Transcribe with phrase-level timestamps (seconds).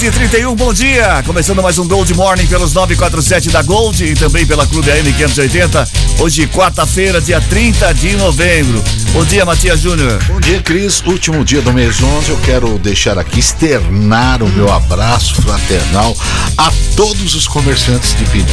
[0.00, 1.22] Seis e trinta e um, bom dia!
[1.26, 5.86] Começando mais um Gold Morning pelos 947 da Gold e também pela Clube AM 580.
[6.18, 8.82] Hoje, quarta-feira, dia 30 de novembro.
[9.12, 10.18] Bom dia, Matias Júnior.
[10.26, 11.02] Bom dia, Cris.
[11.04, 12.30] Último dia do mês 11.
[12.30, 16.16] Eu quero deixar aqui, externar o meu abraço fraternal
[16.56, 18.48] a todos os comerciantes de pneus.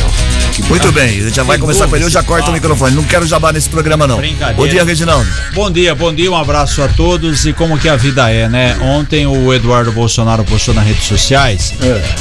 [0.54, 2.06] Que Muito bem, a gente já vai começar com ele.
[2.06, 2.96] Eu já corto o microfone.
[2.96, 4.20] Não quero jabá nesse programa, não.
[4.56, 5.30] Bom dia, Reginaldo.
[5.54, 8.78] Bom dia, bom dia, um abraço a todos e como que a vida é, né?
[8.82, 10.86] Ontem o Eduardo Bolsonaro postou nas
[11.38, 11.74] sociais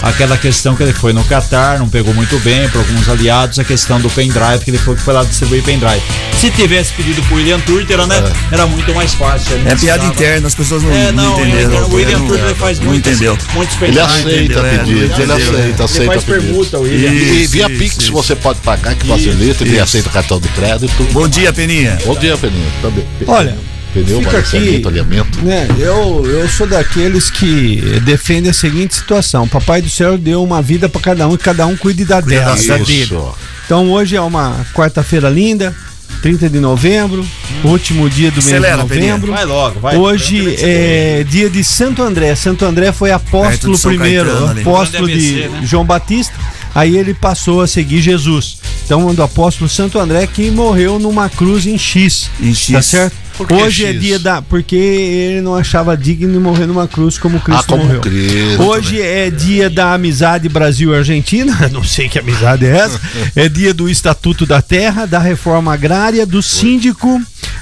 [0.02, 3.64] aquela questão que ele foi no Catar, não pegou muito bem para alguns aliados, a
[3.64, 6.02] questão do pendrive, que ele foi que foi lá distribuir pendrive.
[6.38, 8.22] Se tivesse pedido pro William Turter, né?
[8.52, 9.56] Era muito mais fácil.
[9.66, 11.88] É piada interna, as pessoas não, É, não não, entenderam.
[11.88, 13.38] o William Não- Turter faz não muitos, entendeu.
[13.54, 15.36] muitos Ele aceita entendeu, é, pedidos, ele entendeu.
[15.36, 17.10] aceita, Ele aceita faz permuta, William.
[17.10, 18.12] E Isso, via isso, Pix isso.
[18.12, 21.04] você pode pagar, que facilita, ele aceita cartão de crédito.
[21.12, 21.98] Bom dia, Peninha.
[22.04, 22.66] Bom dia, Peninha.
[22.82, 23.04] Também.
[23.26, 23.56] Olha,
[24.04, 25.42] Pneu, fica aqui, balanceamento, alinhamento.
[25.42, 25.68] né?
[25.78, 30.60] Eu, eu sou daqueles que defendem a seguinte situação: o Papai do Céu deu uma
[30.60, 32.56] vida para cada um e cada um cuide da Cuida dela.
[32.56, 33.18] da dele.
[33.64, 35.74] Então hoje é uma quarta-feira linda,
[36.22, 37.26] 30 de novembro,
[37.64, 39.32] último dia do mês Acelera, de novembro.
[39.32, 39.96] Vai logo, vai.
[39.96, 42.34] Hoje é dia de Santo André.
[42.34, 45.60] Santo André foi apóstolo primeiro, Caetano apóstolo de ABC, né?
[45.64, 46.34] João Batista.
[46.76, 48.58] Aí ele passou a seguir Jesus.
[48.84, 52.28] Então, do apóstolo Santo André que morreu numa cruz em X.
[52.38, 52.70] Em X.
[52.74, 53.16] Tá certo?
[53.38, 54.00] Por que Hoje é X?
[54.00, 54.42] dia da.
[54.42, 58.02] Porque ele não achava digno de morrer numa cruz como Cristo Ah, como morreu.
[58.02, 58.62] Cristo.
[58.62, 61.56] Hoje é dia da amizade Brasil e Argentina.
[61.72, 63.00] Não sei que amizade é essa.
[63.34, 67.20] É dia do Estatuto da Terra, da Reforma Agrária, do Síndico,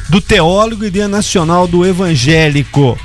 [0.08, 2.98] do Teólogo e dia nacional do Evangélico.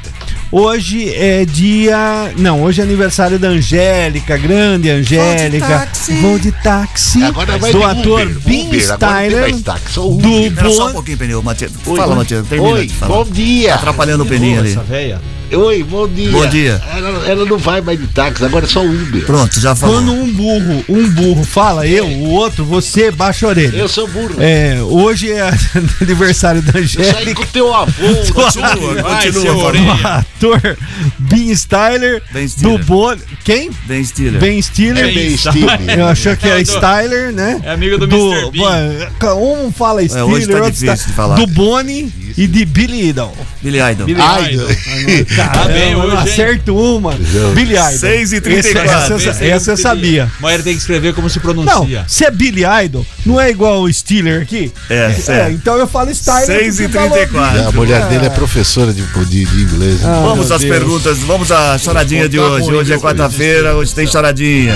[0.52, 2.34] Hoje é dia.
[2.36, 5.88] Não, hoje é aniversário da Angélica, grande Angélica.
[6.22, 7.22] Vou de táxi.
[7.24, 9.62] Agora vai do de ator Uber, tem Styler.
[9.62, 10.22] táxi, só Uber.
[10.28, 11.44] Do Espera só um Bon- pouquinho, Pneu.
[11.46, 12.48] Oi, Fala, bom- Matias.
[12.48, 13.14] Termina Oi, de falar.
[13.16, 13.76] bom dia.
[13.76, 14.72] Atrapalhando o Peninha ali.
[14.72, 15.22] Essa véia.
[15.52, 16.32] Oi, bom dia.
[16.32, 16.82] Bom dia.
[16.96, 19.26] Ela, ela não vai mais de táxi, agora é só Uber.
[19.26, 19.96] Pronto, já falou.
[19.96, 23.76] Quando um burro, um burro fala eu, o outro, você baixa a orelha.
[23.76, 24.36] Eu sou burro.
[24.40, 25.50] É, hoje é
[26.02, 27.34] aniversário da Eu saí Angélica.
[27.36, 27.92] com o teu avô.
[28.34, 29.56] Continua, Vai, continua.
[29.66, 29.92] orelha.
[29.92, 30.78] O ator
[31.18, 32.78] Ben Styler, Ben Stiller.
[32.78, 33.22] do Boni.
[33.44, 33.72] Quem?
[33.88, 34.40] Ben Stiller.
[34.40, 35.06] Ben Stiller.
[35.06, 35.50] É Isso.
[35.50, 35.70] estilo.
[35.98, 37.60] Eu achou que era É do- Styler, né?
[37.64, 38.52] É amigo do Mr.
[38.52, 39.36] Bean.
[39.36, 41.36] Um fala Stiller, hoje tá outro difícil de falar.
[41.36, 43.36] do Boni e de Billy Idol.
[43.62, 44.06] Billy Idol.
[44.06, 44.68] Billy Ai, Idol.
[45.48, 46.22] Tá bem hoje, hein?
[46.24, 47.14] acerto uma.
[47.54, 47.84] Billy Idol.
[47.92, 49.16] 6 e 34.
[49.46, 50.32] Essa, eu sabia.
[50.40, 52.04] Mas ele tem que escrever como se Não, pronuncia.
[52.08, 54.72] se é Billy Idol, não é igual o Steeler aqui?
[54.90, 56.46] É, É, então eu falo Styler.
[56.46, 57.68] 6 e porque falou 34.
[57.68, 60.02] A mulher dele é professora de, de, de inglês.
[60.02, 60.10] né?
[60.10, 60.72] Ah, Vamos às Deus.
[60.74, 62.72] perguntas, vamos à choradinha de hoje.
[62.72, 64.76] Hoje é quarta-feira, hoje tem choradinha.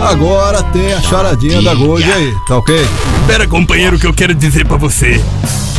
[0.00, 2.74] Agora tem a charadinha da Gold aí, tá ok?
[3.20, 5.22] Espera, companheiro, que eu quero dizer pra você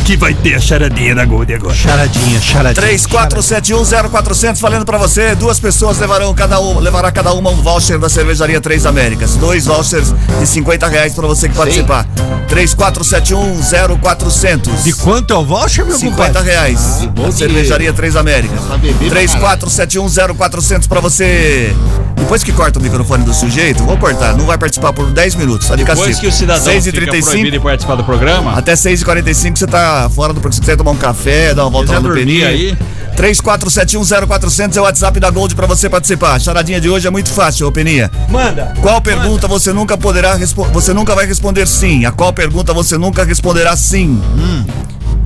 [0.04, 1.74] que vai ter a charadinha da Gold agora.
[1.74, 2.86] Charadinha, charadinha.
[2.98, 8.08] 34710400 falando pra você, duas pessoas levarão cada uma, levará cada uma um voucher da
[8.10, 9.36] cervejaria Três Américas.
[9.36, 12.06] Dois vouchers de 50 reais pra você que participar.
[12.48, 14.82] 34710400.
[14.82, 16.50] De quanto é o voucher, meu 50 compadre?
[16.50, 17.08] reais.
[17.14, 18.60] bom Da cervejaria Três Américas.
[18.60, 19.20] Pra beber pra
[19.56, 21.74] 34710400 pra você.
[22.16, 25.66] Depois que corta o microfone do sujeito, vou cortar, não vai participar por 10 minutos.
[25.68, 26.20] Tá de Depois castigo.
[26.20, 29.66] que o cidadão 6 e fica 35 proibido de participar do programa, até 6h45 você
[29.66, 32.48] tá fora do porque você quiser tomar um café, dar uma volta lá no Peninha.
[32.48, 32.76] aí.
[33.16, 36.34] 34710400 é o WhatsApp da Gold pra você participar.
[36.34, 38.10] A charadinha de hoje é muito fácil, ô Peninha.
[38.28, 38.74] Manda.
[38.82, 40.72] Qual pergunta você nunca poderá responder?
[40.72, 42.04] Você nunca vai responder sim.
[42.04, 44.20] A qual pergunta você nunca responderá sim?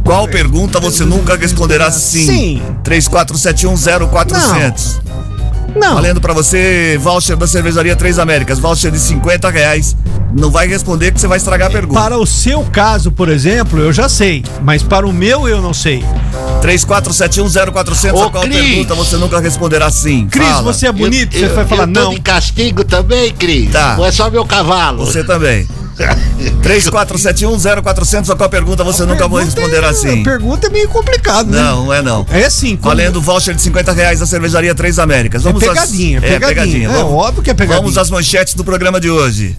[0.05, 2.26] Qual pergunta você nunca responderá sim?
[2.26, 2.62] Sim.
[2.85, 5.00] 34710400.
[5.76, 5.94] Não.
[5.94, 9.97] Valendo pra você, voucher da cervejaria Três Américas, voucher de 50 reais.
[10.37, 12.00] Não vai responder que você vai estragar a pergunta.
[12.00, 14.44] Para o seu caso, por exemplo, eu já sei.
[14.62, 16.05] Mas para o meu, eu não sei.
[16.62, 18.56] 34710400, Ô, a qual Cris.
[18.56, 20.26] pergunta você nunca responderá sim?
[20.29, 20.62] Cris, Fala.
[20.62, 22.11] você é bonito, Eu- você vai eu- falar eu tô não.
[22.14, 23.71] de castigo também, Cris.
[23.71, 23.97] Tá.
[23.99, 25.05] Ou é só meu cavalo?
[25.06, 25.67] Você também.
[26.62, 30.21] 34710400, a qual pergunta você nunca vai responder assim?
[30.21, 31.61] A pergunta é meio complicada, né?
[31.62, 32.27] Não, não é não.
[32.31, 32.77] É sim.
[32.77, 35.43] como- Valendo voucher de 50 reais da cervejaria Três Américas.
[35.43, 36.25] Vamos É pegadinha, às...
[36.25, 36.89] é pegadinha.
[36.89, 37.81] É, Vamos- óbvio que é pegadinha.
[37.83, 39.56] Vamos às manchetes do programa de hoje.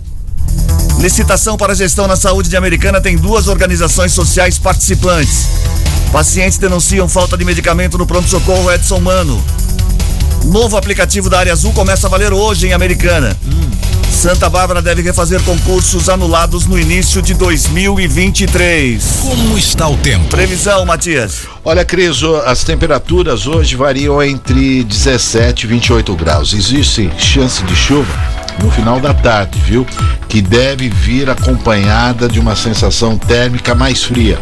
[1.00, 5.46] Licitação para gestão na saúde de Americana tem duas organizações sociais participantes.
[6.12, 9.42] Pacientes denunciam falta de medicamento no pronto-socorro Edson Mano.
[10.46, 13.38] Novo aplicativo da área azul começa a valer hoje em Americana.
[14.12, 19.04] Santa Bárbara deve refazer concursos anulados no início de 2023.
[19.22, 20.28] Como está o tempo?
[20.28, 21.48] Previsão, Matias.
[21.64, 26.54] Olha, Cris, as temperaturas hoje variam entre 17 e 28 graus.
[26.54, 28.14] Existe chance de chuva
[28.62, 29.86] no final da tarde, viu?
[30.28, 34.38] Que deve vir acompanhada de uma sensação térmica mais fria.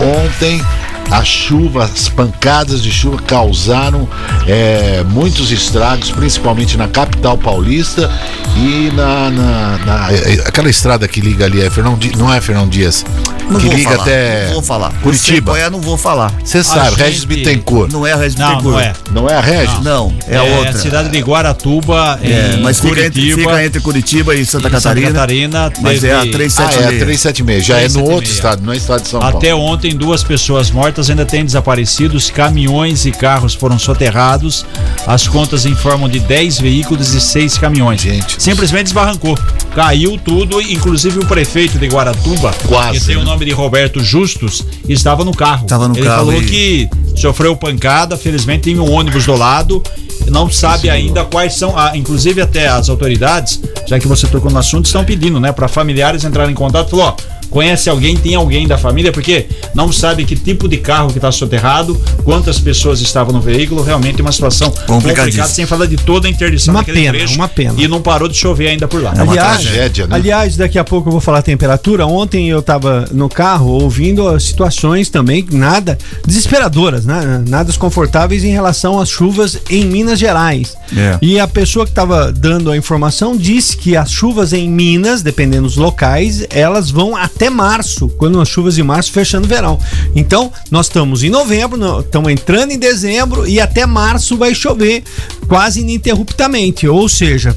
[0.00, 0.62] Ontem.
[1.10, 4.08] A chuva, as pancadas de chuva causaram
[4.46, 8.10] é, muitos estragos, principalmente na capital paulista
[8.56, 12.68] e na, na- na- é, aquela estrada que liga ali, é Fernão não é Fernão
[12.68, 13.04] Dias,
[13.50, 14.92] Não que vou liga falar, até não vou falar.
[15.02, 15.52] Curitiba.
[15.52, 16.32] Você, é, não vou falar.
[16.44, 17.92] Você sabe, Regis gente- Bittencourt.
[17.92, 18.74] Não é a Regis Não, Bittencourt.
[18.74, 18.92] não é.
[19.12, 19.80] Não é a Regis?
[19.82, 20.70] Não, é, a outra.
[20.70, 23.36] a cidade de Guaratuba, É, em mas fica entre, Curitiba.
[23.50, 25.06] fica entre Curitiba e Santa em Catarina.
[25.06, 26.82] Santa Catarina Mas é a teve- Ah, 376.
[26.82, 27.64] é a 376.
[27.66, 28.14] Já é no 376.
[28.14, 29.36] outro estado, não é estado de São Paulo.
[29.38, 34.64] Até ontem, duas pessoas mortas ainda têm desaparecidos, caminhões e carros foram soterrados.
[35.06, 38.00] As contas informam de 10 veículos e 6 caminhões.
[38.00, 38.42] Gente.
[38.42, 39.38] Simplesmente desbarrancou.
[39.74, 43.22] Caiu tudo, inclusive o prefeito de Guaratuba, Quase, que tem né?
[43.22, 45.66] o nome de Roberto Justus, estava no carro.
[45.66, 49.82] Tava no Ele carro falou e- que sofreu pancada, felizmente tem um ônibus do lado.
[50.28, 54.58] Não sabe ainda quais são, ah, inclusive até as autoridades, já que você tocou no
[54.58, 56.90] assunto, estão pedindo, né, para familiares entrarem em contato.
[56.90, 57.14] Falou, ó,
[57.50, 61.30] conhece alguém, tem alguém da família, porque não sabe que tipo de carro que está
[61.32, 66.26] soterrado, quantas pessoas estavam no veículo, realmente é uma situação complicada, sem falar de toda
[66.26, 67.34] a interdição Uma daquele pena, trecho.
[67.34, 67.74] uma pena.
[67.76, 69.12] E não parou de chover ainda por lá.
[69.16, 70.16] É uma aliás, tragédia, né?
[70.16, 72.06] aliás, daqui a pouco eu vou falar a temperatura.
[72.06, 77.44] Ontem eu estava no carro ouvindo as situações também nada desesperadoras, né?
[77.46, 80.76] nada desconfortáveis em relação às chuvas em Minas Gerais.
[80.96, 81.18] É.
[81.20, 85.62] E a pessoa que estava dando a informação disse que as chuvas em Minas, dependendo
[85.64, 89.78] dos locais, elas vão até março, quando as chuvas de março fechando o verão.
[90.14, 95.04] Então, nós estamos em novembro, estamos entrando em dezembro e até março vai chover
[95.46, 96.88] quase ininterruptamente.
[96.88, 97.56] Ou seja,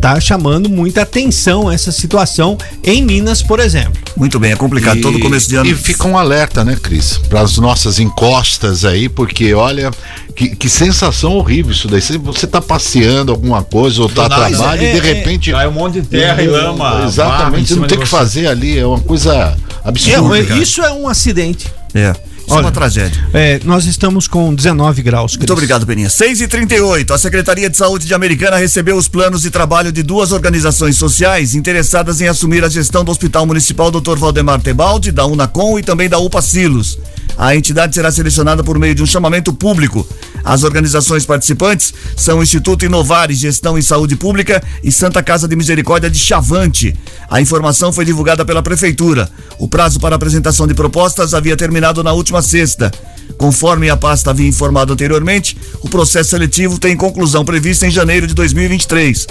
[0.00, 4.00] tá chamando muita atenção essa situação em Minas, por exemplo.
[4.16, 5.00] Muito bem, é complicado.
[5.00, 5.68] Todo começo de ano.
[5.68, 7.18] E fica um alerta, né, Cris?
[7.28, 9.90] Para as nossas encostas aí, porque olha,
[10.34, 12.00] que, que sensação horrível isso daí.
[12.00, 15.50] Você tá passeando alguma coisa ou tá a trabalho é, e de é, repente.
[15.50, 16.78] Cai um monte de terra e lama.
[16.78, 20.54] barro em Exatamente, você não tem o que fazer ali, é uma coisa absurda.
[20.54, 21.66] É, isso é um acidente.
[21.94, 22.14] É.
[22.48, 23.28] Isso é Olha, uma tragédia.
[23.34, 25.36] É, nós estamos com 19 graus.
[25.36, 26.08] Muito obrigado, Peninha.
[26.08, 30.02] 6 e 38 A Secretaria de Saúde de Americana recebeu os planos de trabalho de
[30.02, 34.16] duas organizações sociais interessadas em assumir a gestão do Hospital Municipal Dr.
[34.16, 36.98] Valdemar Tebaldi, da Unacom e também da UPA Silos.
[37.36, 40.04] A entidade será selecionada por meio de um chamamento público.
[40.42, 45.46] As organizações participantes são o Instituto Inovar e Gestão em Saúde Pública e Santa Casa
[45.46, 46.96] de Misericórdia de Chavante.
[47.30, 49.30] A informação foi divulgada pela Prefeitura.
[49.58, 52.90] O prazo para apresentação de propostas havia terminado na última sexta.
[53.36, 58.34] Conforme a pasta havia informado anteriormente, o processo seletivo tem conclusão prevista em janeiro de
[58.34, 59.26] 2023.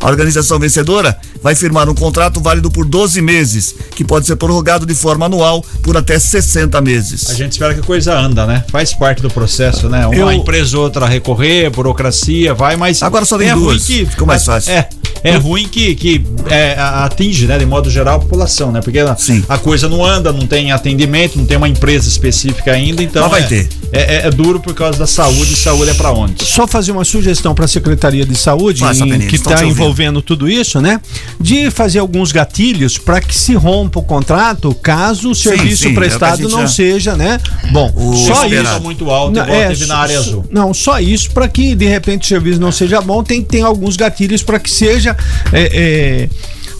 [0.00, 4.84] A organização vencedora vai firmar um contrato válido por 12 meses, que pode ser prorrogado
[4.84, 7.30] de forma anual por até 60 meses.
[7.30, 8.64] A gente espera que a coisa anda, né?
[8.68, 10.04] Faz parte do processo, né?
[10.06, 13.00] Uma Eu- empresa ou outra recorrer, burocracia, vai, mas.
[13.02, 14.04] Agora só tem é duas, que.
[14.06, 14.72] ficou mais fácil.
[14.72, 14.88] É.
[15.24, 18.80] É ruim que, que é, a- atinge, né, de modo geral, a população, né?
[18.80, 19.44] Porque a, Sim.
[19.48, 23.22] a coisa não anda, não tem atendimento, não tem uma empresa específica ainda, então.
[23.22, 23.68] Mas vai é, ter.
[23.92, 26.44] É, é- é duro por causa da saúde, e saúde é pra onde?
[26.44, 29.70] Só fazer uma sugestão para a Secretaria de Saúde, em- Benito, que está ouvindo.
[29.70, 31.00] envolvendo tudo isso, né?
[31.40, 35.92] De fazer alguns gatilhos para que se rompa o contrato caso o serviço sim, é
[35.92, 37.38] que a prestado não já- seja, né?
[37.70, 38.54] Bom, O só esperado.
[38.54, 38.72] isso.
[38.74, 40.44] Tá muito alto, Não, é, teve na área só- azul.
[40.50, 43.96] Não, só isso para que de repente o serviço não seja bom, tem tem alguns
[43.96, 45.16] gatilhos para que seja ella.
[45.52, 46.28] Eh, eh,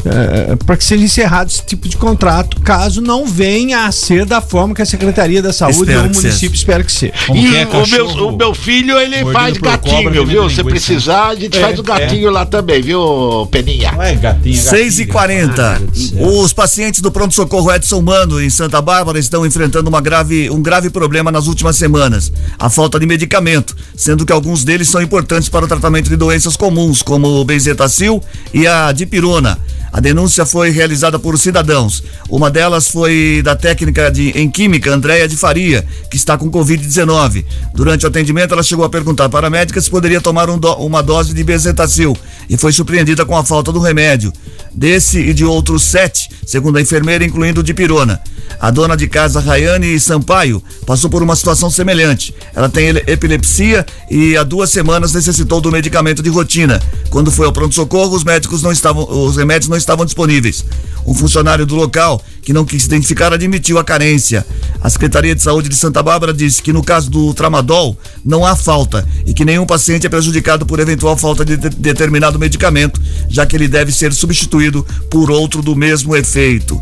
[0.05, 4.41] é, para que seja encerrado esse tipo de contrato, caso não venha a ser da
[4.41, 7.13] forma que a Secretaria da Saúde ou o município espera que seja.
[7.27, 10.51] Como E que é o, meu, o meu filho, ele faz cobra, gatinho, vem viu?
[10.51, 13.93] Se precisar, a gente É, faz o gatinho lá também, viu, Peninha?
[13.93, 14.57] Não é gatinha, gatinha.
[14.57, 16.27] 6 e 40 Ai, meu Deus do céu.
[16.27, 20.91] Os pacientes do pronto-socorro Edson Mano, em Santa Bárbara, estão enfrentando uma grave, um grave
[20.91, 25.65] problema nas últimas semanas: a falta de medicamento, sendo que alguns deles são importantes para
[25.65, 29.59] o tratamento de doenças comuns, como o benzetacil e a dipirona.
[29.93, 32.03] A denúncia foi realizada por cidadãos.
[32.31, 37.45] Uma delas foi da técnica de, em química, Andréia de Faria, que está com Covid-19.
[37.75, 40.73] Durante o atendimento, ela chegou a perguntar para a médica se poderia tomar um do,
[40.77, 42.17] uma dose de bezetacil
[42.49, 44.33] e foi surpreendida com a falta do remédio.
[44.75, 48.19] Desse e de outros sete, segundo a enfermeira, incluindo o de pirona.
[48.59, 52.35] A dona de casa, Rayane Sampaio, passou por uma situação semelhante.
[52.55, 56.81] Ela tem epilepsia e há duas semanas necessitou do medicamento de rotina.
[57.11, 60.65] Quando foi ao pronto-socorro, os médicos não estavam, os remédios não estavam disponíveis.
[61.07, 64.47] Um funcionário do local, que não quis identificar, admitiu a carência.
[64.81, 68.57] A Secretaria de Saúde de Santa Bárbara disse que no caso do tramadol não há
[68.57, 73.57] falta e que nenhum paciente é prejudicado por eventual falta de determinado medicamento, já que
[73.57, 76.81] ele deve ser substituído por outro do mesmo efeito.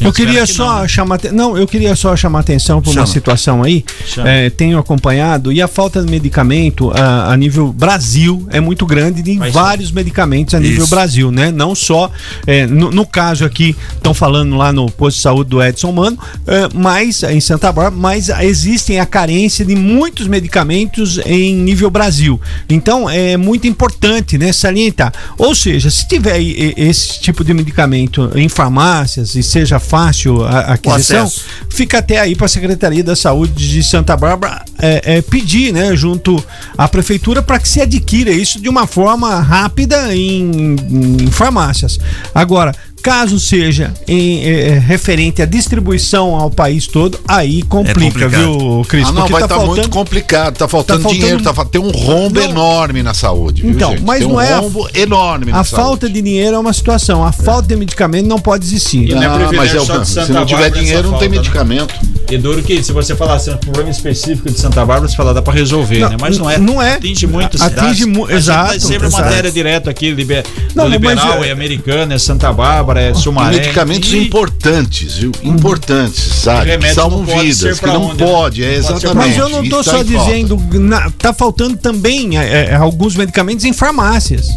[0.00, 0.88] Eu queria que só não, né?
[0.88, 3.84] chamar não, eu queria só chamar atenção para uma situação aí.
[4.24, 9.28] É, tenho acompanhado e a falta de medicamento a, a nível Brasil é muito grande
[9.30, 9.94] em vários sim.
[9.94, 10.90] medicamentos a nível Isso.
[10.90, 11.50] Brasil, né?
[11.50, 12.10] Não só
[12.46, 16.18] é, no, no, caso aqui estão falando lá no posto de saúde do Edson Mano,
[16.46, 22.40] é, mas em Santa Bárbara, mas existem a carência de muitos medicamentos em nível Brasil.
[22.68, 25.12] Então é muito importante, né, salientar.
[25.38, 31.30] Ou seja, se tiver esse tipo de medicamento em farmácias e seja fácil a aquisição,
[31.68, 35.94] fica até aí para a Secretaria da Saúde de Santa Bárbara é, é, pedir, né,
[35.96, 36.42] junto
[36.76, 40.76] à prefeitura, para que se adquira isso de uma forma rápida em,
[41.20, 41.98] em farmácias.
[42.34, 48.84] Agora, Caso seja em, é, referente à distribuição ao país todo, aí complica, é viu,
[48.88, 49.08] Cris?
[49.08, 49.76] Ah, não, vai estar tá faltando...
[49.76, 50.56] muito complicado.
[50.56, 51.20] Tá faltando, tá faltando...
[51.20, 52.48] dinheiro, tá, tem um rombo não.
[52.48, 53.66] enorme na saúde.
[53.66, 54.54] Então, viu, mas tem não um é.
[54.56, 54.98] rombo a...
[54.98, 55.82] enorme na A saúde.
[55.82, 57.24] falta de dinheiro é uma situação.
[57.24, 59.10] A falta de medicamento não pode existir.
[59.10, 61.38] E não, é mas é, se não tiver dinheiro, não tem né?
[61.38, 61.92] medicamento.
[62.02, 62.10] Né?
[62.32, 65.34] E duro que se você falar assim, um problema específico de Santa Bárbara, você fala,
[65.34, 66.16] dá para resolver, não, né?
[66.18, 66.56] Mas não é.
[66.56, 66.94] Não é.
[66.94, 68.80] Atinge muito Atinge mu exato.
[68.80, 69.22] sempre exato.
[69.22, 70.42] matéria direta aqui, liber,
[70.74, 74.16] não, liberal, mas, é americana, é Santa Bárbara, é Sumaré medicamentos e...
[74.16, 75.30] importantes, viu?
[75.42, 76.78] Importantes, sabe?
[76.78, 79.14] Que salvam vidas, que não onde, pode, é exatamente.
[79.14, 83.74] Mas eu não tô só dizendo, na, tá faltando também é, é, alguns medicamentos em
[83.74, 84.48] farmácias.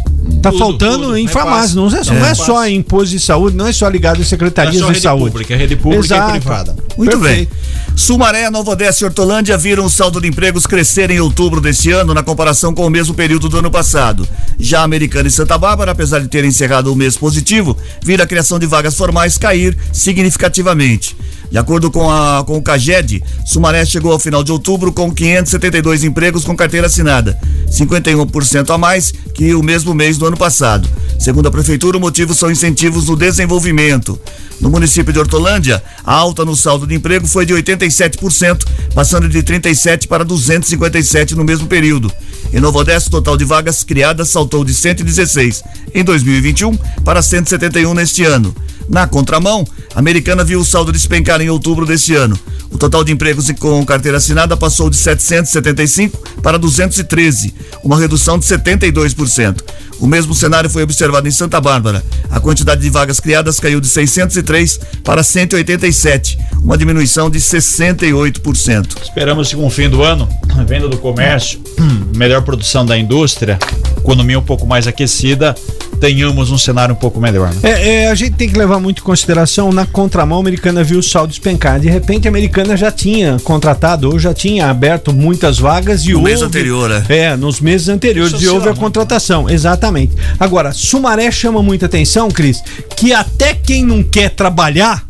[0.42, 3.54] Tá tudo, faltando tudo, em farmácias, não é, não é, só em postos de saúde,
[3.54, 5.30] não é só ligado em secretarias é de saúde.
[5.30, 6.36] Pública, é rede pública Exato.
[6.36, 6.76] e privada.
[6.96, 7.50] Muito Perfeito.
[7.50, 7.65] bem.
[7.96, 12.12] Sumaré, Nova Odessa e Hortolândia viram o saldo de empregos crescer em outubro deste ano
[12.12, 14.28] na comparação com o mesmo período do ano passado.
[14.58, 18.58] Já Americana e Santa Bárbara, apesar de terem encerrado o mês positivo, viram a criação
[18.58, 21.16] de vagas formais cair significativamente.
[21.50, 26.04] De acordo com, a, com o CAGED, Sumaré chegou ao final de outubro com 572
[26.04, 27.38] empregos com carteira assinada,
[27.70, 30.88] 51% a mais que o mesmo mês do ano passado.
[31.18, 34.18] Segundo a Prefeitura, o motivo são incentivos no desenvolvimento.
[34.60, 39.42] No município de Hortolândia, a alta no saldo de emprego foi de 87%, passando de
[39.42, 42.12] 37 para 257 no mesmo período.
[42.52, 45.62] Em Novo Odessa, o total de vagas criadas saltou de 116
[45.94, 48.54] em 2021 para 171 neste ano.
[48.88, 52.38] Na contramão, a americana viu o saldo despencar em outubro deste ano.
[52.70, 58.44] O total de empregos com carteira assinada passou de 775 para 213, uma redução de
[58.44, 59.62] 72%.
[59.98, 62.04] O mesmo cenário foi observado em Santa Bárbara.
[62.30, 69.02] A quantidade de vagas criadas caiu de 603 para 187, uma diminuição de 68%.
[69.02, 70.28] Esperamos que com o fim do ano,
[70.66, 71.60] venda do comércio,
[72.14, 73.58] melhor produção da indústria,
[73.98, 75.54] economia um pouco mais aquecida,
[76.00, 77.52] tenhamos um cenário um pouco melhor.
[77.54, 77.60] Né?
[77.62, 80.98] É, é, a gente tem que levar muito em consideração, na contramão, a americana viu
[80.98, 81.80] o saldo despencar.
[81.80, 86.18] De repente, a americana já tinha contratado ou já tinha aberto muitas vagas e no
[86.18, 87.04] houve, mês anterior, né?
[87.08, 89.48] É, nos meses anteriores e houve a contratação.
[89.48, 90.14] Exatamente.
[90.38, 92.62] Agora, Sumaré chama muita atenção, Cris,
[92.96, 95.06] que até quem não quer trabalhar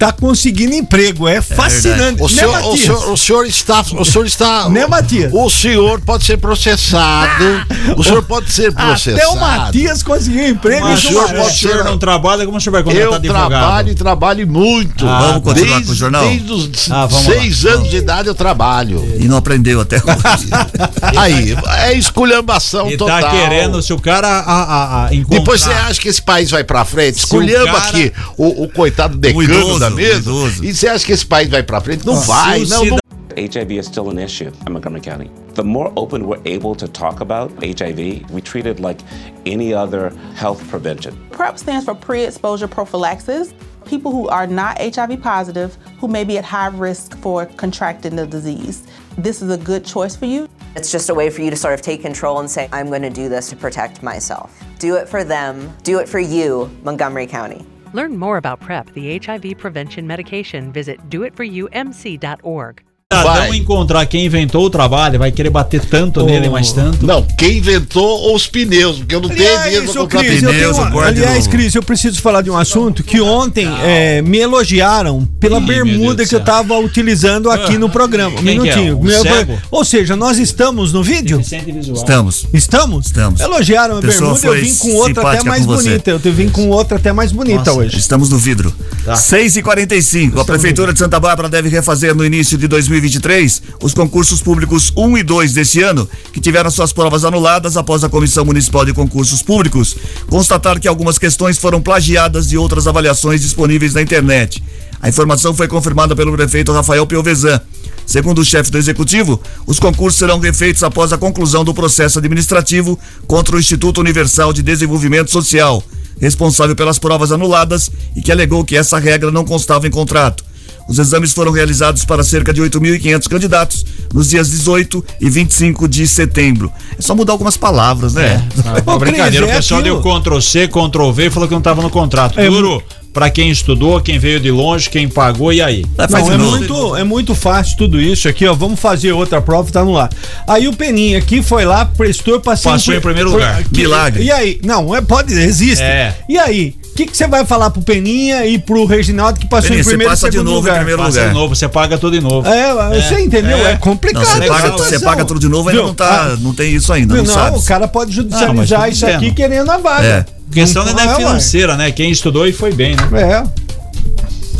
[0.00, 1.28] tá conseguindo emprego.
[1.28, 2.22] É fascinante.
[2.22, 3.82] É o, né, senhor, o, senhor, o, senhor, está.
[3.82, 4.70] O senhor está.
[4.70, 5.30] Né, Matias?
[5.34, 7.44] O senhor pode ser processado.
[7.96, 9.18] o senhor pode ser processado.
[9.18, 10.86] Até o Matias conseguiu emprego.
[10.86, 11.76] Mas o senhor pode ser.
[11.80, 15.06] O não trabalha, como o senhor vai contratar Eu trabalho e trabalho muito.
[15.06, 16.24] Ah, vamos continuar desde, com o jornal?
[16.24, 17.72] Desde os ah, seis lá.
[17.72, 19.04] anos de idade eu trabalho.
[19.18, 20.48] E não aprendeu até hoje.
[21.18, 23.20] Aí, é esculhambação e tá total.
[23.20, 25.38] tá querendo, se o cara a, a, a encontrar...
[25.40, 27.18] Depois você acha que esse país vai pra frente?
[27.18, 27.88] Esculhamba cara...
[27.88, 30.30] aqui o, o coitado decano da mesa.
[30.62, 32.06] E você acha que esse país vai para frente?
[32.06, 33.00] Não ah, vai, não, não.
[33.36, 35.30] HIV is still an issue in Montgomery County.
[35.54, 39.00] The more open we're able to talk about HIV, we treat it like
[39.46, 41.16] any other health prevention.
[41.30, 43.54] PrEP stands for pre exposure prophylaxis.
[43.86, 48.26] People who are not HIV positive, who may be at high risk for contracting the
[48.26, 48.86] disease.
[49.16, 50.48] This is a good choice for you.
[50.76, 53.02] It's just a way for you to sort of take control and say, I'm going
[53.02, 54.62] to do this to protect myself.
[54.78, 57.66] Do it for them, do it for you, Montgomery County.
[57.92, 60.72] Learn more about PrEP, the HIV prevention medication.
[60.72, 62.84] Visit doitforyoumc.org.
[63.12, 63.56] cidadão vai.
[63.56, 67.04] encontrar quem inventou o trabalho, vai querer bater tanto nele, mais tanto.
[67.04, 70.76] Não, quem inventou os pneus, porque eu não tenho dinheiro pra comprar Cris, eu pneus.
[70.76, 75.28] tenho uma- aliás, Cris, eu preciso falar de um assunto que ontem é, me elogiaram
[75.40, 78.38] pela Ih, bermuda que eu tava utilizando aqui no programa.
[78.38, 78.76] Um Quem que é?
[78.76, 78.98] minutinho.
[78.98, 81.40] Um Meu- ou seja, nós estamos no vídeo?
[81.40, 82.46] Estamos.
[82.52, 83.06] Estamos?
[83.06, 83.40] Estamos.
[83.40, 86.10] Elogiaram a bermuda, eu vim com outra até mais bonita.
[86.12, 87.98] Eu vim com outra até mais bonita hoje.
[87.98, 88.72] Estamos no vidro.
[89.04, 89.16] Tá.
[89.16, 92.68] 6 e 45 A Prefeitura de Santa Bárbara deve refazer no início de
[93.00, 98.04] 2023 os concursos públicos 1 e 2 deste ano, que tiveram suas provas anuladas após
[98.04, 99.96] a Comissão Municipal de Concursos Públicos
[100.28, 104.62] constatar que algumas questões foram plagiadas de outras avaliações disponíveis na internet.
[105.00, 107.60] A informação foi confirmada pelo prefeito Rafael Piovesan.
[108.06, 112.98] Segundo o chefe do executivo, os concursos serão refeitos após a conclusão do processo administrativo
[113.26, 115.82] contra o Instituto Universal de Desenvolvimento Social,
[116.20, 120.49] responsável pelas provas anuladas e que alegou que essa regra não constava em contrato.
[120.90, 126.04] Os exames foram realizados para cerca de 8.500 candidatos nos dias 18 e 25 de
[126.06, 126.70] setembro.
[126.98, 128.44] É só mudar algumas palavras, né?
[128.84, 131.54] Uma brincadeira, Cris, o é pessoal aquilo- deu Ctrl C, Ctrl V e falou que
[131.54, 132.40] não tava no contrato.
[132.40, 132.82] É Duro
[133.12, 135.84] pra quem estudou, quem veio de longe, quem pagou, e aí?
[136.08, 138.54] Não, é muito, é muito fácil tudo isso aqui, ó.
[138.54, 140.10] Vamos fazer outra prova, tá no ar.
[140.46, 143.62] Aí o Peninha aqui foi lá, prestou, passou Passou em primeiro lugar.
[143.64, 144.24] que- Milagre.
[144.24, 144.60] E aí?
[144.64, 145.82] Não, é, pode, existe.
[145.82, 146.16] É.
[146.28, 146.74] E aí?
[147.00, 149.84] O que que você vai falar pro Peninha e pro Reginaldo que passou Peninha, em
[149.84, 150.76] você primeiro e passa de novo em lugar?
[150.76, 151.28] primeiro Passa lugar.
[151.28, 152.46] de novo, você paga tudo de novo.
[152.46, 153.56] É, você entendeu?
[153.56, 153.76] É, é.
[153.76, 154.22] complicado.
[154.22, 156.92] Não, você paga, você paga tudo de novo, ainda não tá, Ah, não tem isso
[156.92, 157.56] ainda, não, não, sabe.
[157.56, 160.06] o cara pode Não, judicializar mas tô isso aqui querendo a vaga.
[160.06, 160.18] É.
[160.50, 161.14] A questão não é ué.
[161.16, 161.90] financeira, né?
[161.90, 163.02] Quem estudou e foi bem, né?
[163.14, 163.42] É.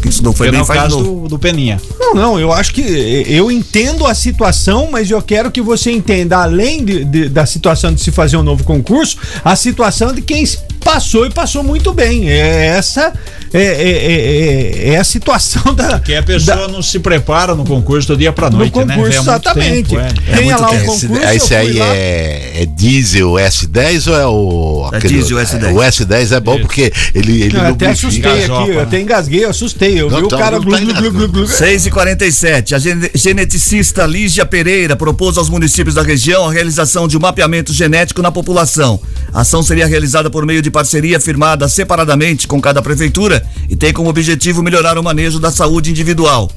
[0.01, 1.79] Quem estudou foi Foi bem, no faz de caso do, do Peninha.
[1.99, 2.81] Não, não, eu acho que
[3.29, 7.93] eu entendo a situação, mas eu quero que você entenda, além de- de- da situação
[7.93, 10.43] de se fazer um novo concurso, a situação de quem
[10.81, 12.29] passou e passou muito bem.
[12.31, 13.13] É essa
[13.53, 15.99] é, é- é- é- é a situação da.
[15.99, 18.95] Porque a pessoa não se prepara no concurso do dia pra noite, no né?
[18.97, 19.89] concurso, muito exatamente.
[19.91, 20.37] tempo, é.
[20.37, 21.07] Tenha lá o concurso.
[21.35, 21.87] esse eu aí lá.
[21.95, 24.91] é, é diesel S10 ou é o.
[24.93, 25.75] É aquele- diesel S10.
[25.75, 28.83] O S10 é bom porque ele, ele Eu até assustei gasopa, aqui, eu né?
[28.83, 30.01] até engasguei, eu assustei.
[30.01, 31.47] Eu Não, vi o tá, cara glu, glu.
[31.47, 37.09] 6 e 47 A gene- geneticista Lígia Pereira propôs aos municípios da região a realização
[37.09, 39.01] de um mapeamento genético na população.
[39.33, 43.93] A ação seria realizada por meio de parceria firmada separadamente com cada prefeitura e tem
[43.93, 46.51] como objetivo melhorar o manejo da saúde individual.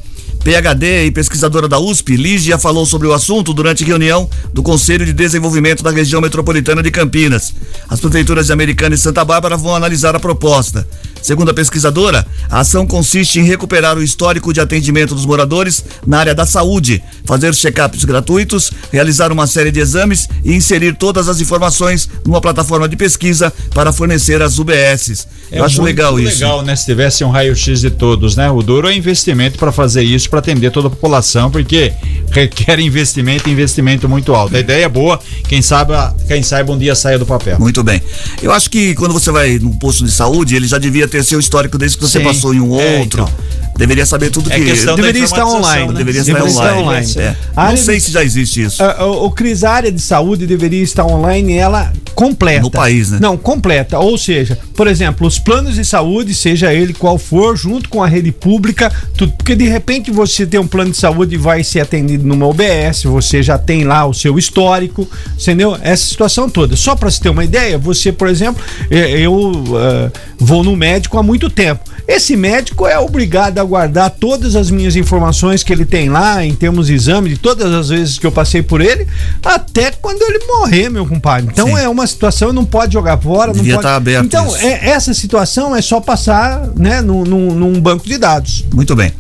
[0.44, 5.14] PhD e pesquisadora da USP, Lígia falou sobre o assunto durante reunião do Conselho de
[5.14, 7.54] Desenvolvimento da Região Metropolitana de Campinas.
[7.88, 10.86] As prefeituras de Americana e Santa Bárbara vão analisar a proposta.
[11.22, 16.20] Segundo a pesquisadora, a ação consiste em recuperar o histórico de atendimento dos moradores na
[16.20, 21.40] área da saúde, fazer check-ups gratuitos, realizar uma série de exames e inserir todas as
[21.40, 25.26] informações numa plataforma de pesquisa para fornecer às UBSs.
[25.50, 26.44] Eu acho muito legal isso.
[26.44, 26.76] legal, né?
[26.76, 28.52] Se tivesse um raio-x de todos, né?
[28.52, 31.94] O duro é investimento para fazer isso, para atender toda a população, porque
[32.32, 34.56] requer investimento e investimento muito alto.
[34.56, 35.94] A ideia é boa, quem sabe,
[36.28, 37.60] quem saiba um dia saia do papel.
[37.60, 38.02] Muito bem.
[38.42, 41.40] Eu acho que quando você vai num posto de saúde, ele já devia ter seu
[41.40, 42.26] histórico desde que você Sim.
[42.26, 43.22] passou em um É, outro.
[43.22, 43.63] então.
[43.76, 44.86] Deveria saber tudo É que.
[44.96, 45.88] Deveria estar online.
[45.88, 45.94] né?
[45.98, 47.08] Deveria estar Deveria estar online.
[47.08, 47.14] online.
[47.18, 47.36] É.
[47.56, 48.84] Não sei de- se já existe isso.
[48.84, 52.62] Ah, o, o Cris, a área de saúde deveria estar online, ela completa.
[52.62, 53.18] No país, né?
[53.20, 53.98] Não, completa.
[53.98, 58.08] Ou seja, por exemplo, os planos de saúde, seja ele qual for, junto com a
[58.08, 59.34] rede pública, tudo.
[59.34, 63.04] Porque de repente você tem um plano de saúde e vai ser atendido numa UBS,
[63.04, 65.10] você já tem lá o seu histórico,
[65.42, 65.76] entendeu?
[65.82, 66.76] Essa situação toda.
[66.76, 71.18] Só para você ter uma ideia, você, por exemplo, eh, eu ah, vou no médico
[71.18, 71.82] há muito tempo.
[72.08, 76.54] Esse médico é obrigado a guardar todas as minhas informações que ele tem lá, em
[76.54, 79.08] termos de exame, de todas as vezes que eu passei por ele,
[79.44, 81.50] até quando ele morrer, meu compadre.
[81.52, 81.78] Então Sim.
[81.78, 83.88] é uma situação, não pode jogar fora, Devia não pode.
[83.92, 88.18] tá aberto então, é- essa situação é só passar né, num, num- num banco de
[88.18, 88.66] dados.
[88.74, 89.14] Muito bem.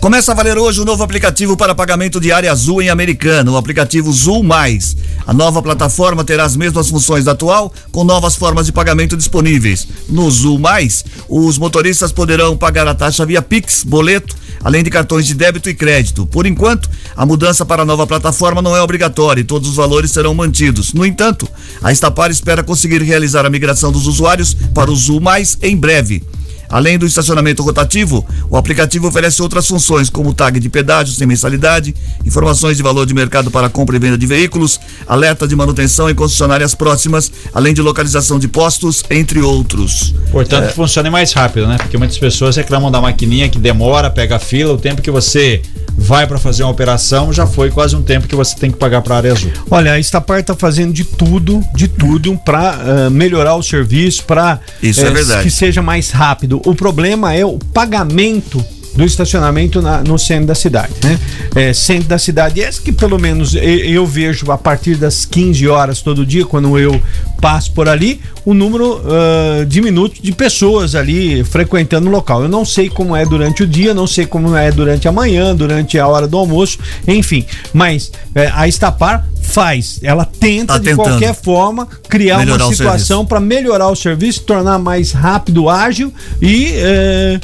[0.00, 3.56] Começa a valer hoje o novo aplicativo para pagamento de área azul em Americana, o
[3.56, 4.96] aplicativo Zul Mais.
[5.26, 9.88] A nova plataforma terá as mesmas funções da atual, com novas formas de pagamento disponíveis.
[10.08, 15.26] No Zul Mais, os motoristas poderão pagar a taxa via Pix, boleto, além de cartões
[15.26, 16.24] de débito e crédito.
[16.26, 20.12] Por enquanto, a mudança para a nova plataforma não é obrigatória e todos os valores
[20.12, 20.92] serão mantidos.
[20.94, 21.48] No entanto,
[21.82, 26.22] a Estapar espera conseguir realizar a migração dos usuários para o Zul Mais em breve.
[26.68, 31.94] Além do estacionamento rotativo, o aplicativo oferece outras funções, como tag de pedágio sem mensalidade,
[32.24, 36.14] informações de valor de mercado para compra e venda de veículos, alerta de manutenção em
[36.14, 40.14] concessionárias próximas, além de localização de postos, entre outros.
[40.30, 41.76] Portanto, funcione mais rápido, né?
[41.78, 45.62] Porque muitas pessoas reclamam da maquininha que demora, pega a fila, o tempo que você
[46.00, 49.02] vai para fazer uma operação já foi quase um tempo que você tem que pagar
[49.02, 49.50] para a área azul.
[49.68, 55.00] Olha, a Estapar está fazendo de tudo, de tudo para melhorar o serviço, para Isso
[55.00, 55.42] é verdade.
[55.42, 56.57] que seja mais rápido.
[56.64, 61.18] O problema é o pagamento do estacionamento na- no centro da cidade, né?
[61.54, 65.68] É, centro da cidade, esse que pelo menos eu, eu vejo a partir das 15
[65.68, 67.00] horas todo dia, quando eu
[67.40, 72.42] passo por ali, o número ah, diminuto de pessoas ali frequentando o local.
[72.42, 75.54] Eu não sei como é durante o dia, não sei como é durante a manhã,
[75.54, 77.44] durante a hora do almoço, enfim.
[77.72, 83.24] Mas é, a Estapar faz, ela tenta Tá de qualquer forma criar Melhorar uma situação
[83.24, 87.40] para melhorar o serviço, tornar mais rápido, ágil e é,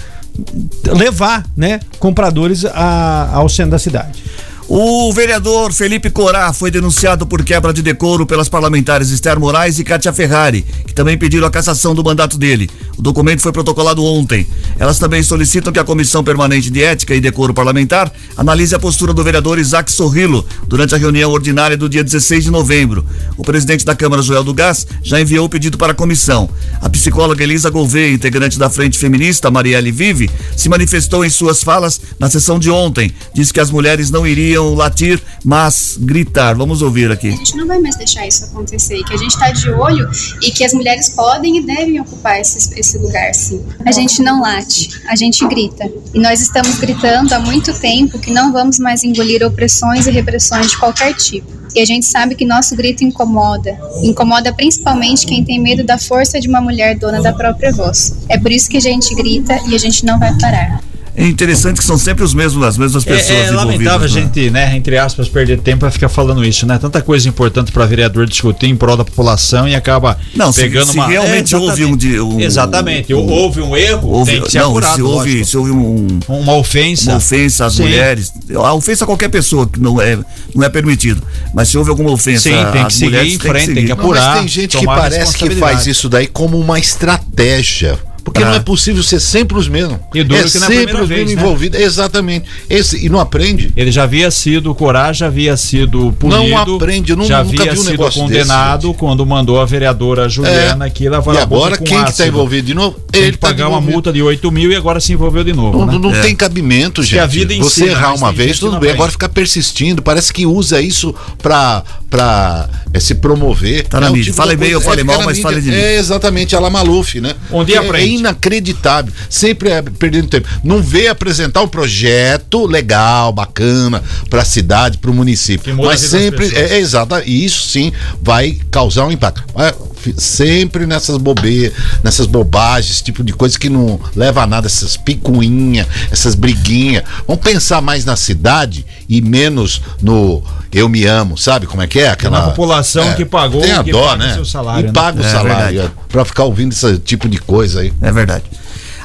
[0.86, 4.22] levar, né, compradores a- ao centro da cidade.
[4.66, 9.84] O vereador Felipe Corá foi denunciado por quebra de decoro pelas parlamentares Esther Moraes e
[9.84, 12.70] Kátia Ferrari, que também pediram a cassação do mandato dele.
[12.96, 14.46] O documento foi protocolado ontem.
[14.78, 19.12] Elas também solicitam que a Comissão Permanente de Ética e Decoro Parlamentar analise a postura
[19.12, 23.04] do vereador Isaac Sorrilo durante a reunião ordinária do dia 16 de novembro.
[23.36, 26.48] O presidente da Câmara, Joel do Gás, já enviou o pedido para a comissão.
[26.80, 32.00] A psicóloga Elisa Gouveia, integrante da Frente Feminista, Marielle Vive, se manifestou em suas falas
[32.18, 33.12] na sessão de ontem.
[33.34, 36.54] Disse que as mulheres não iriam latir, mas gritar.
[36.54, 37.28] Vamos ouvir aqui.
[37.28, 40.08] A gente não vai mais deixar isso acontecer, que a gente está de olho
[40.42, 43.64] e que as mulheres podem e devem ocupar esse, esse lugar, sim.
[43.84, 45.90] A gente não late, a gente grita.
[46.12, 50.70] E nós estamos gritando há muito tempo que não vamos mais engolir opressões e repressões
[50.70, 51.52] de qualquer tipo.
[51.74, 53.76] E a gente sabe que nosso grito incomoda.
[54.02, 58.16] Incomoda principalmente quem tem medo da força de uma mulher dona da própria voz.
[58.28, 60.80] É por isso que a gente grita e a gente não vai parar.
[61.16, 64.08] É interessante que são sempre os mesmos, as mesmas pessoas É, é lamentável a né?
[64.08, 66.76] gente, né, entre aspas, perder tempo pra ficar falando isso, né?
[66.76, 70.90] Tanta coisa importante para vereador discutir em prol da população e acaba Não, se- pegando
[70.90, 71.06] se uma.
[71.06, 74.58] realmente É, houve um de- um- exatamente, um- houve um erro, Houve- tem que ser
[74.58, 74.94] não, apurado.
[74.96, 75.44] se houve, lógico.
[75.46, 77.82] se houve um, uma ofensa, uma ofensa às Sim.
[77.82, 80.18] mulheres, a ofensa a qualquer pessoa que não é,
[80.54, 81.22] não é permitido.
[81.54, 83.94] Mas se houve alguma ofensa Sim, tem que às seguir mulheres, em frente, tem que
[83.94, 87.98] Não, mas tem gente que parece que faz isso daí como uma estratégia.
[88.24, 88.46] Porque Ah.
[88.46, 89.98] não é possível ser sempre os mesmos.
[90.14, 91.40] E duro é que não é a sempre os mesmos né?
[91.42, 91.78] envolvidos.
[91.78, 92.46] Exatamente.
[92.70, 93.70] Esse, e não aprende.
[93.76, 96.42] Ele já havia sido, Coragem já havia sido punido.
[96.48, 100.28] Não aprende, eu não- já nunca havia vi um sido condenado quando mandou a vereadora
[100.28, 100.88] Juliana É.
[100.88, 102.28] aqui lavar E a boca agora com quem que tá ácido.
[102.28, 102.98] envolvido de novo?
[103.12, 105.52] Tem Ele que tá pagar uma multa de 8 mil e agora se envolveu de
[105.52, 105.78] novo.
[105.80, 105.98] Não, né?
[105.98, 106.20] não É.
[106.22, 107.12] tem cabimento, gente.
[107.12, 108.76] que a vida Você ensina, errar uma vez, tudo bem.
[108.78, 108.94] aprende.
[108.94, 110.00] Agora ficar persistindo.
[110.02, 113.86] Parece que usa isso pra, pra é, se promover.
[113.86, 114.24] Tá na É mídia.
[114.24, 115.70] tipo Fale da bem coisa- ou fale é, mal, na mas fale mídia.
[115.72, 115.82] de mim.
[115.84, 117.34] É exatamente, a la Maluf, né?
[117.50, 118.13] Um dia é, aprende.
[118.16, 119.12] É inacreditável.
[119.28, 120.48] Sempre é perdendo tempo.
[120.62, 125.74] Não vê apresentar um projeto legal, bacana pra cidade, pro município.
[125.74, 127.14] muda a Mas sempre é, é exato.
[127.24, 129.44] E isso sim vai causar um impacto.
[129.54, 129.76] Mas, fi-
[130.16, 135.86] sempre nessas bobeiras, nessas bobagens, tipo de coisa que não leva a nada, essas picuinhas,
[136.10, 137.04] essas briguinhas.
[137.26, 142.00] Vamos pensar mais na cidade e menos no eu me amo, sabe como é que
[142.00, 142.08] é?
[142.08, 144.34] Aquela Na população que pagou, tem a que dó, né?
[144.34, 144.92] seu salário, e né?
[144.92, 147.92] paga o É salário é, pra ficar ouvindo esse tipo de coisa aí.
[148.02, 148.44] É verdade.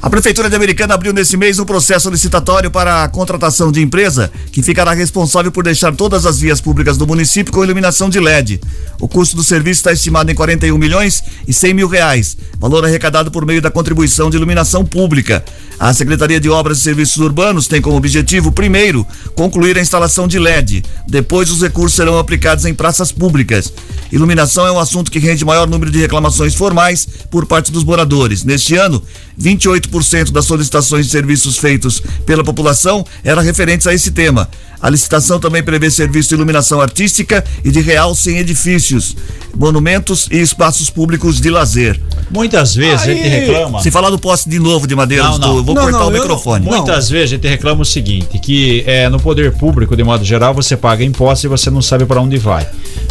[0.02, 4.32] A Prefeitura de Americana abriu nesse mês um processo licitatório para a contratação de empresa
[4.50, 8.62] que ficará responsável por deixar todas as vias públicas do município com iluminação de LED.
[8.98, 13.30] O custo do serviço está estimado em 41 milhões e 100 mil reais, valor arrecadado
[13.30, 15.44] por meio da contribuição de iluminação pública.
[15.78, 20.40] A Secretaria de Obras e Serviços Urbanos tem como objetivo, primeiro, concluir a instalação de
[20.40, 20.84] LED.
[21.08, 23.72] Depois, os recursos serão aplicados em praças públicas.
[24.12, 28.44] Iluminação é um assunto que rende maior número de reclamações formais por parte dos moradores.
[28.44, 29.02] Neste ano,
[29.40, 29.89] 28%
[30.32, 34.50] das solicitações de serviços feitos pela população eram referentes a esse tema.
[34.82, 39.14] A licitação também prevê serviço de iluminação artística e de realce em edifícios,
[39.54, 42.00] monumentos e espaços públicos de lazer.
[42.32, 43.82] Muitas vezes a gente reclama.
[43.82, 45.56] Se falar do poste de novo de madeira, Não, não.
[45.56, 46.66] do- vou Não, cortar não, o microfone.
[46.66, 50.54] Muitas vezes a gente reclama o seguinte, que é, no poder público, de modo geral,
[50.54, 52.66] você paga imposto e você não sabe para onde vai.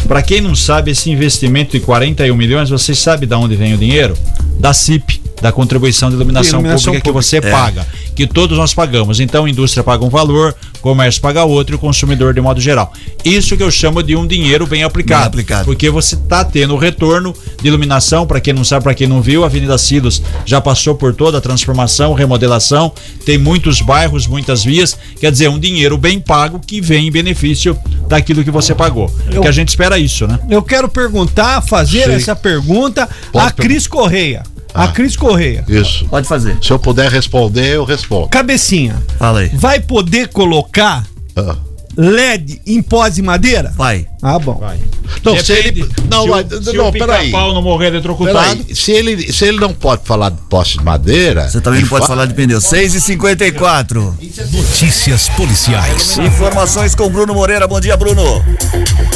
[0.07, 3.77] Para quem não sabe, esse investimento de 41 milhões, você sabe de onde vem o
[3.77, 4.17] dinheiro?
[4.59, 7.21] Da CIP, da contribuição de iluminação, Iluminação pública que pública.
[7.29, 7.41] você É.
[7.51, 9.19] paga, que todos nós pagamos.
[9.19, 12.59] Então a indústria paga um valor, o comércio paga outro e o consumidor de modo
[12.59, 12.91] geral.
[13.23, 15.21] Isso que eu chamo de um dinheiro bem aplicado.
[15.21, 15.65] Bem aplicado.
[15.65, 19.21] Porque você está tendo o retorno de iluminação, para quem não sabe, para quem não
[19.21, 22.91] viu, a Avenida Silos já passou por toda a transformação, remodelação,
[23.25, 27.77] tem muitos bairros, muitas vias, quer dizer, um dinheiro bem pago que vem em benefício
[28.07, 29.13] daquilo que você pagou.
[29.31, 30.39] Eu- Que a gente espera isso, né?
[30.49, 32.15] Eu quero perguntar, fazer Sei.
[32.15, 34.43] essa pergunta Pode a Cris Correia.
[34.73, 34.87] A Ah.
[34.89, 35.63] Cris Correia.
[35.67, 36.05] Isso.
[36.07, 36.57] Pode fazer.
[36.61, 38.27] Se eu puder responder, eu respondo.
[38.29, 38.95] Cabecinha.
[39.17, 39.49] Fala aí.
[39.53, 41.05] Vai poder colocar
[41.35, 41.55] Ah.
[41.99, 43.73] LED em pós de madeira?
[43.75, 44.07] Vai.
[44.21, 44.53] Ah, bom.
[44.53, 44.79] Vai.
[45.21, 45.85] Não, se ele.
[46.09, 47.25] Não, se o, se não, o peraí.
[47.25, 48.57] pica-pau não morrer eletrocutado.
[48.57, 51.49] Peraí, se ele, se ele não pode falar de poste de madeira.
[51.49, 52.61] Você também não pode falar de pneu.
[52.61, 54.17] 6 e 54
[54.51, 56.17] Notícias policiais.
[56.19, 57.67] Informações com Bruno Moreira.
[57.67, 58.21] Bom dia, Bruno.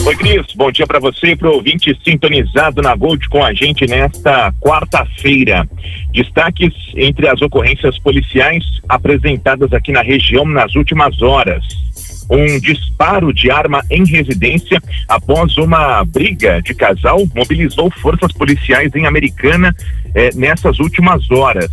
[0.06, 0.46] Oi, Cris.
[0.54, 4.54] Bom dia para você e para o ouvinte sintonizado na Gold com a gente nesta
[4.60, 5.65] quarta-feira.
[6.12, 11.63] Destaques entre as ocorrências policiais apresentadas aqui na região nas últimas horas.
[12.30, 19.06] Um disparo de arma em residência após uma briga de casal mobilizou forças policiais em
[19.06, 19.76] Americana
[20.16, 21.70] eh, nessas últimas horas.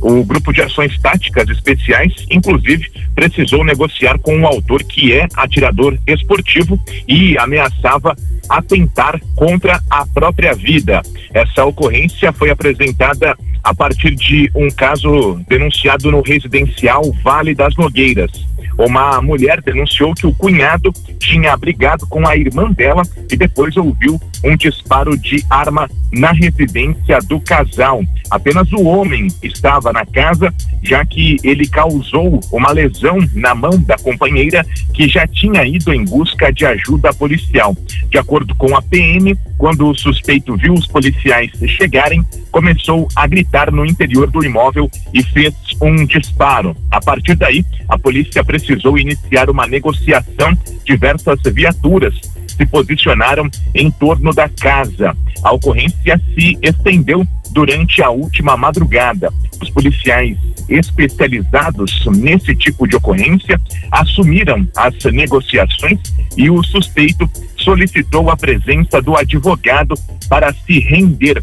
[0.00, 5.96] O grupo de ações táticas especiais, inclusive, precisou negociar com o autor, que é atirador
[6.06, 8.16] esportivo e ameaçava
[8.48, 11.02] atentar contra a própria vida.
[11.32, 18.30] Essa ocorrência foi apresentada a partir de um caso denunciado no residencial Vale das Nogueiras.
[18.78, 24.20] Uma mulher denunciou que o cunhado tinha brigado com a irmã dela e depois ouviu
[24.44, 28.02] um disparo de arma na residência do casal.
[28.30, 30.52] Apenas o homem estava na casa,
[30.82, 36.04] já que ele causou uma lesão na mão da companheira que já tinha ido em
[36.04, 37.76] busca de ajuda policial.
[38.10, 43.70] De acordo com a PM, quando o suspeito viu os policiais chegarem, começou a gritar
[43.70, 46.76] no interior do imóvel e fez um disparo.
[46.90, 50.56] A partir daí, a polícia precisou iniciar uma negociação.
[50.84, 52.14] Diversas viaturas
[52.62, 55.16] se posicionaram em torno da casa.
[55.42, 59.32] A ocorrência se estendeu durante a última madrugada.
[59.60, 65.98] Os policiais especializados nesse tipo de ocorrência assumiram as negociações
[66.36, 69.94] e o suspeito solicitou a presença do advogado
[70.28, 71.42] para se render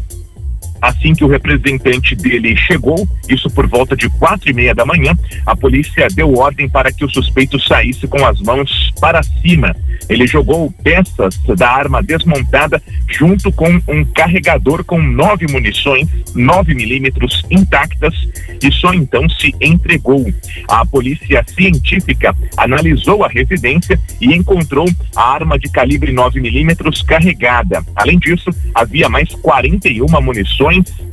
[0.80, 5.14] Assim que o representante dele chegou, isso por volta de quatro e meia da manhã,
[5.44, 9.74] a polícia deu ordem para que o suspeito saísse com as mãos para cima.
[10.08, 17.44] Ele jogou peças da arma desmontada junto com um carregador com nove munições, 9 milímetros
[17.50, 18.14] intactas,
[18.62, 20.26] e só então se entregou.
[20.68, 27.84] A polícia científica analisou a residência e encontrou a arma de calibre 9 milímetros carregada.
[27.94, 30.06] Além disso, havia mais 41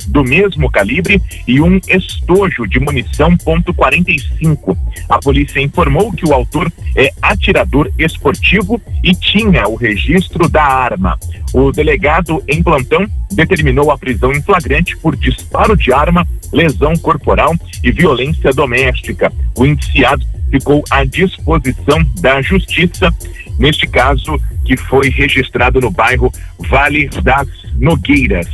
[0.08, 4.76] do mesmo calibre e um estojo de munição .45.
[5.08, 11.18] A polícia informou que o autor é atirador esportivo e tinha o registro da arma.
[11.52, 17.54] O delegado em plantão determinou a prisão em flagrante por disparo de arma, lesão corporal
[17.82, 19.32] e violência doméstica.
[19.56, 23.12] O indiciado ficou à disposição da justiça,
[23.58, 28.48] neste caso que foi registrado no bairro Vale das Nogueiras.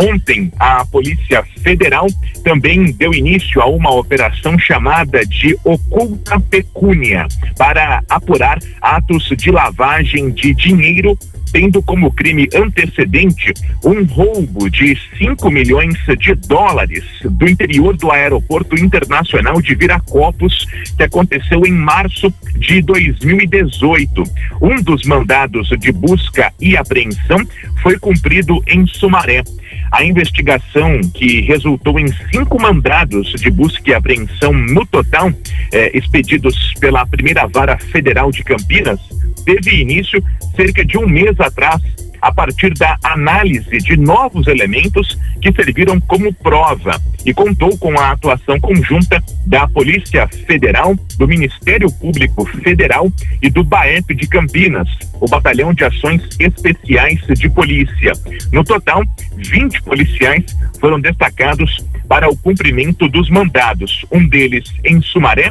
[0.00, 2.06] Ontem, a Polícia Federal
[2.44, 10.30] também deu início a uma operação chamada de Oculta Pecúnia para apurar atos de lavagem
[10.30, 11.18] de dinheiro
[11.52, 13.52] tendo como crime antecedente
[13.84, 21.02] um roubo de 5 milhões de dólares do interior do Aeroporto Internacional de Viracopos, que
[21.02, 24.22] aconteceu em março de 2018.
[24.60, 27.38] Um dos mandados de busca e apreensão
[27.82, 29.42] foi cumprido em Sumaré.
[29.90, 35.32] A investigação, que resultou em cinco mandados de busca e apreensão no total,
[35.72, 39.00] eh, expedidos pela primeira vara federal de Campinas,
[39.44, 40.22] teve início
[40.54, 41.80] cerca de um mês atrás,
[42.20, 48.12] a partir da análise de novos elementos que serviram como prova e contou com a
[48.12, 53.10] atuação conjunta da Polícia Federal, do Ministério Público Federal
[53.42, 54.88] e do BAEP de Campinas,
[55.20, 58.12] o Batalhão de Ações Especiais de Polícia.
[58.52, 59.02] No total,
[59.36, 60.44] 20 policiais
[60.80, 65.50] foram destacados para o cumprimento dos mandados, um deles em Sumaré,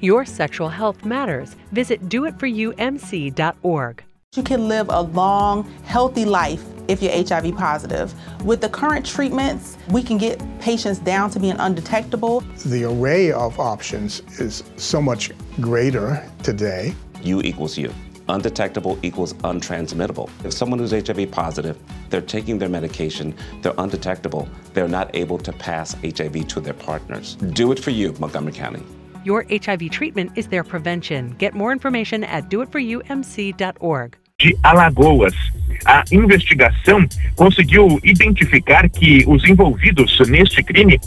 [0.00, 1.56] Your sexual health matters.
[1.72, 4.04] Visit doitforyoumc.org.
[4.36, 8.14] You can live a long, healthy life if you're HIV positive.
[8.44, 12.40] With the current treatments, we can get patients down to being undetectable.
[12.64, 16.94] The array of options is so much greater today.
[17.22, 17.92] You equals you.
[18.28, 20.30] Undetectable equals untransmittable.
[20.44, 21.76] If someone who's HIV positive,
[22.08, 27.34] they're taking their medication, they're undetectable, they're not able to pass HIV to their partners.
[27.34, 28.84] Do it for you, Montgomery County.
[29.22, 31.36] Your HIV treatment is their prevention.
[31.38, 34.16] Get more information at doitforyoumc.org.
[34.40, 35.34] de Alagoas.
[35.84, 37.06] A investigação
[37.36, 40.98] conseguiu identificar que os envolvidos neste crime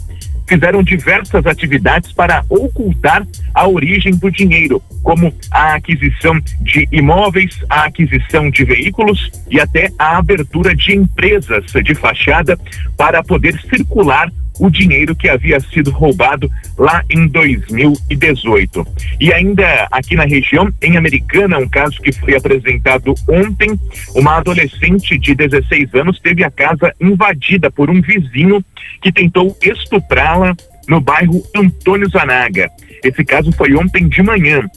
[0.47, 7.86] fizeram diversas atividades para ocultar a origem do dinheiro, como a aquisição de imóveis, a
[7.86, 12.58] aquisição de veículos e até a abertura de empresas de fachada
[12.97, 18.86] para poder circular o dinheiro que havia sido roubado lá em 2018.
[19.20, 23.80] E ainda aqui na região, em Americana, um caso que foi apresentado ontem,
[24.16, 28.63] uma adolescente de 16 anos teve a casa invadida por um vizinho
[29.02, 30.56] que tentou estuprá-la
[30.88, 32.70] no bairro Antônio Zanaga.
[33.04, 34.70] Esse caso foi ontem de manhã.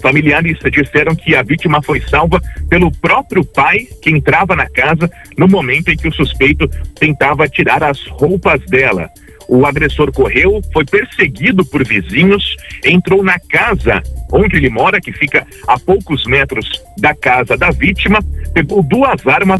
[0.00, 5.48] Familiares disseram que a vítima foi salva pelo próprio pai que entrava na casa no
[5.48, 9.08] momento em que o suspeito tentava tirar as roupas dela.
[9.48, 15.46] O agressor correu, foi perseguido por vizinhos, entrou na casa onde ele mora, que fica
[15.66, 18.18] a poucos metros da casa da vítima,
[18.52, 19.58] pegou duas armas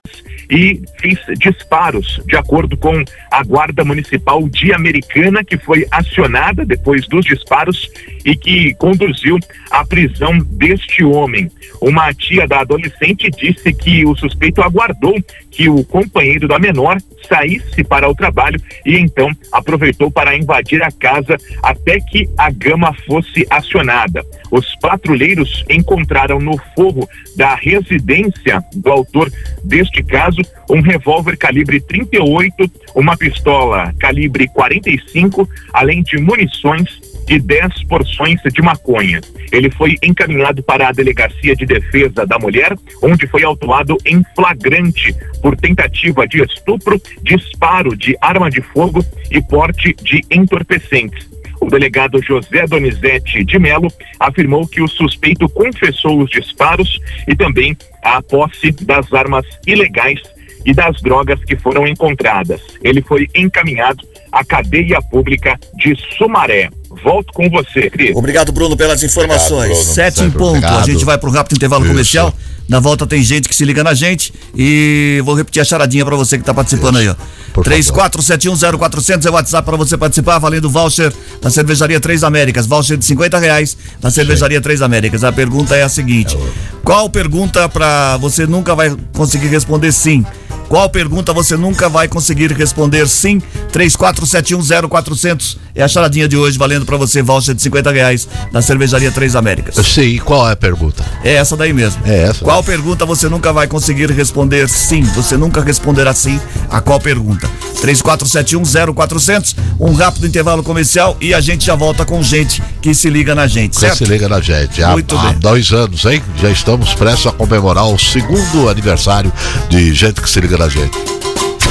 [0.50, 7.06] e fez disparos, de acordo com a Guarda Municipal de Americana, que foi acionada depois
[7.06, 7.90] dos disparos
[8.24, 9.38] e que conduziu
[9.70, 11.50] à prisão deste homem.
[11.80, 15.14] Uma tia da adolescente disse que o suspeito aguardou
[15.50, 20.90] que o companheiro da menor saísse para o trabalho e então aproveitou para invadir a
[20.90, 24.24] casa até que a gama fosse acionada.
[24.50, 29.30] Os patrulheiros encontraram no forro da residência do autor
[29.64, 30.37] deste caso
[30.68, 38.62] um revólver calibre 38, uma pistola calibre 45, além de munições e 10 porções de
[38.62, 39.20] maconha.
[39.52, 45.14] Ele foi encaminhado para a Delegacia de Defesa da Mulher, onde foi autuado em flagrante
[45.42, 51.28] por tentativa de estupro, disparo de arma de fogo e porte de entorpecentes.
[51.60, 57.76] O delegado José Donizete de Melo afirmou que o suspeito confessou os disparos e também
[58.02, 60.20] a posse das armas ilegais
[60.64, 62.60] e das drogas que foram encontradas.
[62.82, 66.68] Ele foi encaminhado à cadeia pública de Sumaré.
[67.02, 68.14] Volto com você, Cris.
[68.14, 69.70] Obrigado, Bruno, pelas informações.
[69.70, 69.94] Obrigado, Bruno.
[69.94, 70.48] Sete em ponto.
[70.48, 70.82] obrigado.
[70.82, 71.92] A gente vai para um rápido intervalo Isso.
[71.92, 72.34] comercial.
[72.68, 76.14] Na volta tem gente que se liga na gente e vou repetir a charadinha para
[76.16, 77.14] você que tá participando aí, ó.
[77.56, 83.04] 34710400 é o WhatsApp para você participar, valendo voucher da Cervejaria Três Américas, voucher de
[83.06, 85.24] 50 reais da Cervejaria Três Américas.
[85.24, 86.36] A pergunta é a seguinte:
[86.84, 90.24] qual pergunta para você nunca vai conseguir responder sim?
[90.68, 93.40] Qual pergunta você nunca vai conseguir responder sim?
[93.72, 99.10] 34710400 é a charadinha de hoje, valendo para você voucher de 50 reais da Cervejaria
[99.12, 99.74] Três Américas.
[99.86, 101.04] Sim, qual é a pergunta?
[101.22, 102.02] É essa daí mesmo.
[102.04, 102.44] É essa.
[102.44, 105.02] Qual pergunta você nunca vai conseguir responder sim?
[105.14, 107.48] Você nunca responderá sim a qual pergunta?
[107.80, 113.34] 34710400, um rápido intervalo comercial e a gente já volta com gente que se liga
[113.34, 113.98] na gente, certo?
[113.98, 114.82] se liga na gente.
[114.82, 115.38] Há, Muito há bem.
[115.38, 116.20] dois anos, hein?
[116.40, 119.32] Já estamos prestes a comemorar o segundo aniversário
[119.68, 120.96] de gente que se liga na gente.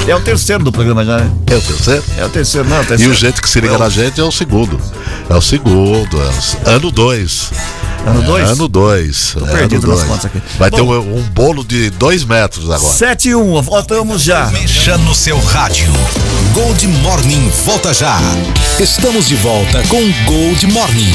[0.07, 1.29] É o terceiro do programa já, né?
[1.47, 2.03] É o terceiro?
[2.17, 3.11] É o terceiro, não, é o E terceiro.
[3.11, 4.79] o gente que se liga É o- na gente é o segundo.
[5.29, 7.49] É o segundo, é o ano dois.
[8.05, 8.47] Ano dois?
[8.47, 9.31] É, ano dois.
[9.37, 10.09] Tô é perdido ano nas dois.
[10.09, 10.41] contas aqui.
[10.57, 10.93] Vai ter Bom.
[10.93, 12.93] um, um bolo de dois metros agora.
[12.93, 14.45] 7 e 1, voltamos já.
[14.47, 15.91] Mexa no seu rádio.
[16.53, 18.17] Gold Morning volta já.
[18.79, 21.13] Estamos de volta com Gold Morning.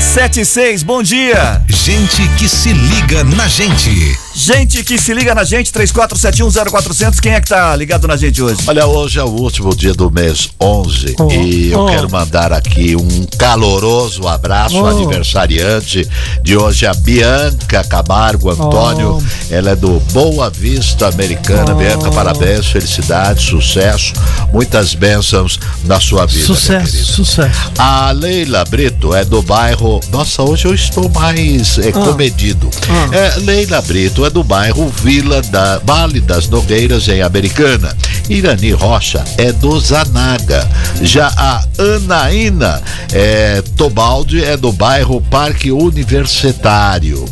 [0.00, 1.62] 7 e 6, bom dia.
[1.68, 4.18] Gente que se liga na gente.
[4.36, 8.58] Gente que se liga na gente, 34710400, quem é que tá ligado na gente hoje?
[8.66, 11.86] Olha, hoje é o último dia do mês 11 Oh, e eu oh.
[11.86, 14.86] quero mandar aqui um caloroso abraço Oh.
[14.86, 16.06] aniversariante
[16.42, 19.24] de hoje, a Bianca Camargo Antônio.
[19.48, 21.72] Ela é do Boa Vista Americana.
[21.72, 21.76] Oh.
[21.76, 24.14] Bianca, parabéns, felicidade, sucesso,
[24.52, 26.44] muitas bênçãos na sua vida.
[26.44, 27.70] Sucesso, sucesso.
[27.78, 30.00] A Leila Brito é do bairro.
[30.10, 32.68] Nossa, hoje eu estou mais é, comedido.
[33.12, 37.96] É, Leila Brito do bairro Vila da Vale das Nogueiras, em Americana.
[38.28, 40.68] Irani Rocha é do Zanaga.
[41.02, 42.82] Já a Anaína
[43.12, 47.24] é, Tobaldi é do bairro Parque Universitário.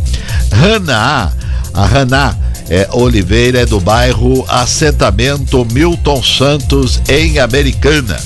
[0.50, 1.32] Haná,
[1.72, 2.36] a Haná
[2.72, 8.18] é, Oliveira é do bairro Assentamento Milton Santos, em Americana.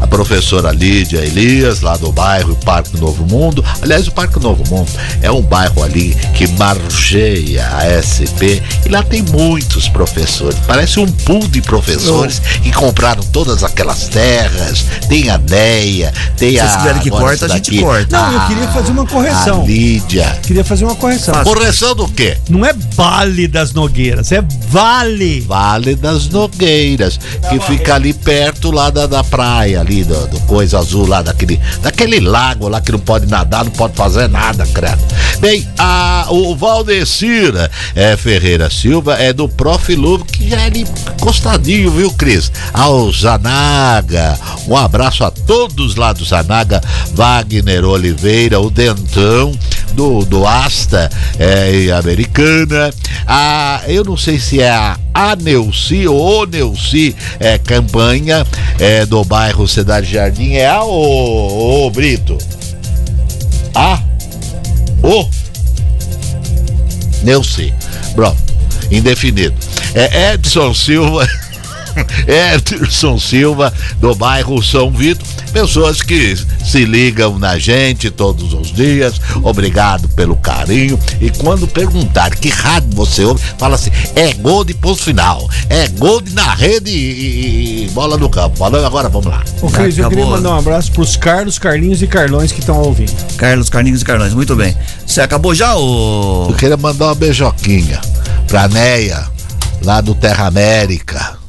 [0.00, 3.62] A professora Lídia Elias, lá do bairro Parque Novo Mundo.
[3.82, 9.02] Aliás, o Parque Novo Mundo é um bairro ali que margeia a SP e lá
[9.02, 10.56] tem muitos professores.
[10.66, 14.86] Parece um pool de professores que compraram todas aquelas terras.
[15.08, 16.62] Tem a Neia, tem Se a.
[16.62, 18.18] vocês quiserem que corta, a gente corta.
[18.18, 19.62] Não, eu queria fazer uma correção.
[19.62, 20.38] A Lídia.
[20.42, 21.44] Queria fazer uma correção.
[21.44, 22.38] Correção do quê?
[22.48, 25.40] Não é Vale das Nogueiras, é Vale.
[25.40, 30.78] Vale das Nogueiras, que fica ali perto lá da, da praia, ali do, do coisa
[30.78, 35.02] azul lá, daquele, daquele lago lá que não pode nadar, não pode fazer nada, credo.
[35.40, 37.52] Bem, a, o Valdecir
[37.96, 39.80] é, Ferreira Silva é do Prof.
[39.96, 42.52] Lobo, que já é ali encostadinho, viu, Cris?
[42.72, 44.38] Ao Zanaga.
[44.68, 46.80] Um abraço a todos lá do Zanaga,
[47.12, 49.52] Wagner Oliveira, o Dentão
[49.92, 52.92] do, do Asta é, Americana.
[53.26, 58.46] A, eu não sei se é a Aneuci ou Oneuci é, campanha
[58.78, 60.54] é, do bairro Cidade Jardim.
[60.54, 62.38] É a o Brito?
[63.74, 64.00] A?
[65.02, 65.28] O?
[67.22, 67.72] Neuci.
[68.14, 68.42] Pronto.
[68.90, 69.54] Indefinido.
[69.94, 71.26] É Edson Silva.
[72.26, 75.24] Ederson Silva, do bairro São Vito.
[75.52, 79.20] Pessoas que se ligam na gente todos os dias.
[79.42, 80.98] Obrigado pelo carinho.
[81.20, 85.88] E quando perguntar que rádio você ouve, fala assim: é gol de posto final, é
[85.88, 88.56] gol de na rede e, e bola no campo.
[88.56, 89.42] Falando agora, vamos lá.
[89.60, 93.12] Ô, Cris, eu queria mandar um abraço pros Carlos, Carlinhos e Carlões que estão ouvindo.
[93.36, 94.76] Carlos, Carlinhos e Carlões, muito bem.
[95.06, 96.46] Você acabou já, ô?
[96.48, 98.00] Eu queria mandar uma beijoquinha
[98.46, 99.26] pra Neia,
[99.82, 101.39] lá do Terra América.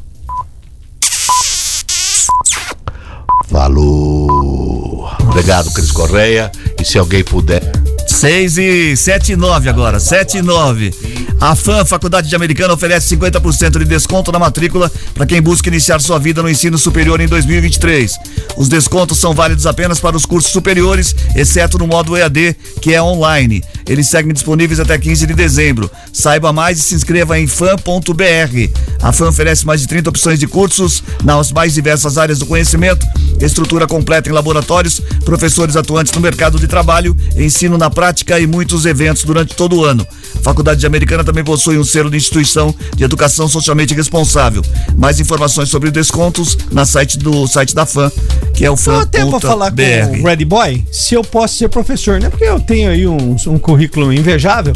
[3.52, 5.10] Falou.
[5.20, 6.50] Obrigado, Cris Correia.
[6.80, 7.62] E se alguém puder.
[8.08, 10.94] 6 e 7 e 9 agora, 7 e 9.
[11.40, 16.00] A FAM, Faculdade de Americana, oferece 50% de desconto na matrícula para quem busca iniciar
[16.00, 18.16] sua vida no ensino superior em 2023.
[18.56, 23.02] Os descontos são válidos apenas para os cursos superiores, exceto no modo EAD, que é
[23.02, 23.64] online.
[23.88, 25.90] Eles seguem disponíveis até 15 de dezembro.
[26.14, 28.70] Saiba mais e se inscreva em fan.br.
[29.02, 33.04] A FAM oferece mais de 30 opções de cursos nas mais diversas áreas do conhecimento,
[33.46, 38.86] estrutura completa em laboratórios, professores atuantes no mercado de trabalho, ensino na prática e muitos
[38.86, 40.06] eventos durante todo o ano.
[40.36, 44.64] A Faculdade de Americana também possui um selo de instituição de educação socialmente responsável.
[44.98, 48.12] Mais informações sobre descontos na site do site da FAM,
[48.54, 51.70] que é o Só até pra falar com o Red Boy, se eu posso ser
[51.70, 52.30] professor, né?
[52.30, 54.74] Porque eu tenho aí um, um currículo invejável.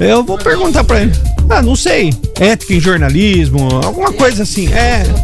[0.00, 1.12] Eu vou perguntar pra ele.
[1.48, 2.12] Ah, não sei.
[2.38, 4.72] Ética em jornalismo, alguma coisa assim.
[4.72, 5.02] É.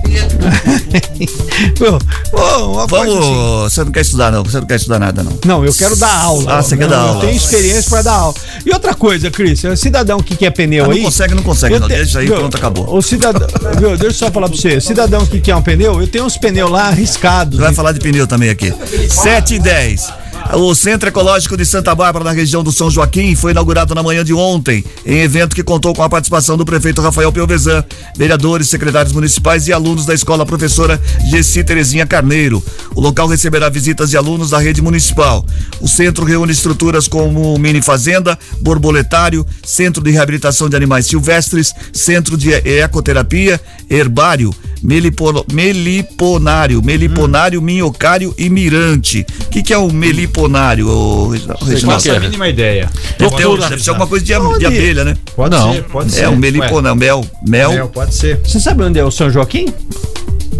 [2.58, 3.62] Uma Vamos, assim.
[3.62, 5.38] você não quer estudar não, você não quer estudar nada não.
[5.44, 6.58] Não, eu quero dar aula.
[6.58, 7.16] Ah, você quer dar aula.
[7.16, 8.34] Eu tenho experiência pra dar aula.
[8.64, 10.98] E outra coisa, Cris, cidadão que quer pneu ah, aí.
[10.98, 11.88] Não consegue, não consegue, não.
[11.88, 11.94] Te...
[11.94, 12.96] Deixa aí, viu, pronto, acabou.
[12.96, 13.46] O cidadão,
[13.78, 14.80] viu, deixa eu só falar pra você.
[14.80, 17.58] Cidadão que quer um pneu, eu tenho uns pneus lá arriscados.
[17.58, 18.72] Vai falar de pneu também aqui.
[19.08, 20.23] 7 e 10.
[20.52, 24.22] O Centro Ecológico de Santa Bárbara, na região do São Joaquim, foi inaugurado na manhã
[24.22, 27.82] de ontem, em evento que contou com a participação do prefeito Rafael Piovesan,
[28.16, 32.62] vereadores, secretários municipais e alunos da escola professora Gessi Terezinha Carneiro.
[32.94, 35.44] O local receberá visitas de alunos da rede municipal.
[35.80, 42.36] O centro reúne estruturas como mini fazenda, borboletário, centro de reabilitação de animais silvestres, centro
[42.36, 47.64] de ecoterapia, herbário, melipo, meliponário, meliponário, hum.
[47.64, 49.26] minhocário e mirante.
[49.46, 49.90] O que, que é o
[50.34, 51.80] meliponário, o Reginaldo?
[51.86, 52.90] Faço a mínima ideia.
[53.18, 55.16] Deve, ter, deve ser alguma coisa de, de abelha, né?
[55.36, 55.72] Pode não.
[55.72, 56.24] ser, pode é ser.
[56.24, 57.72] É um meliponário, mel, mel.
[57.72, 58.40] Mel, pode ser.
[58.44, 59.72] Você sabe onde é o São Joaquim?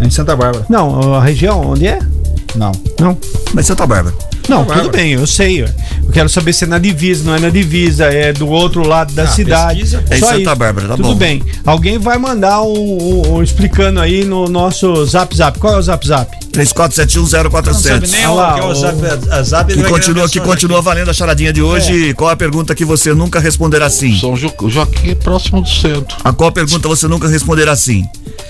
[0.00, 0.64] É em Santa Bárbara.
[0.68, 1.98] Não, a região, onde é?
[2.54, 2.72] Não.
[3.00, 3.18] Não.
[3.52, 4.14] Mas Santa Bárbara.
[4.48, 5.62] Não, tudo bem, eu sei.
[5.62, 5.68] Eu
[6.12, 9.22] quero saber se é na divisa, não é na divisa, é do outro lado da
[9.22, 9.96] ah, cidade.
[10.10, 11.12] É em Santa Bárbara, tá tudo bom.
[11.12, 11.42] Tudo bem.
[11.64, 15.58] Alguém vai mandar um, um, um, explicando aí no nosso Zap Zap.
[15.58, 16.43] Qual é o Zap Zap?
[16.54, 18.10] 34710400.
[18.10, 18.96] Nem ah, lá, é o Zap,
[19.42, 22.10] zap que continua, que continua valendo a charadinha de hoje.
[22.10, 22.14] É.
[22.14, 24.16] Qual a pergunta que você nunca responderá sim?
[24.18, 26.16] São jo Joaquim é próximo do centro.
[26.22, 28.04] A qual pergunta você nunca responderá sim?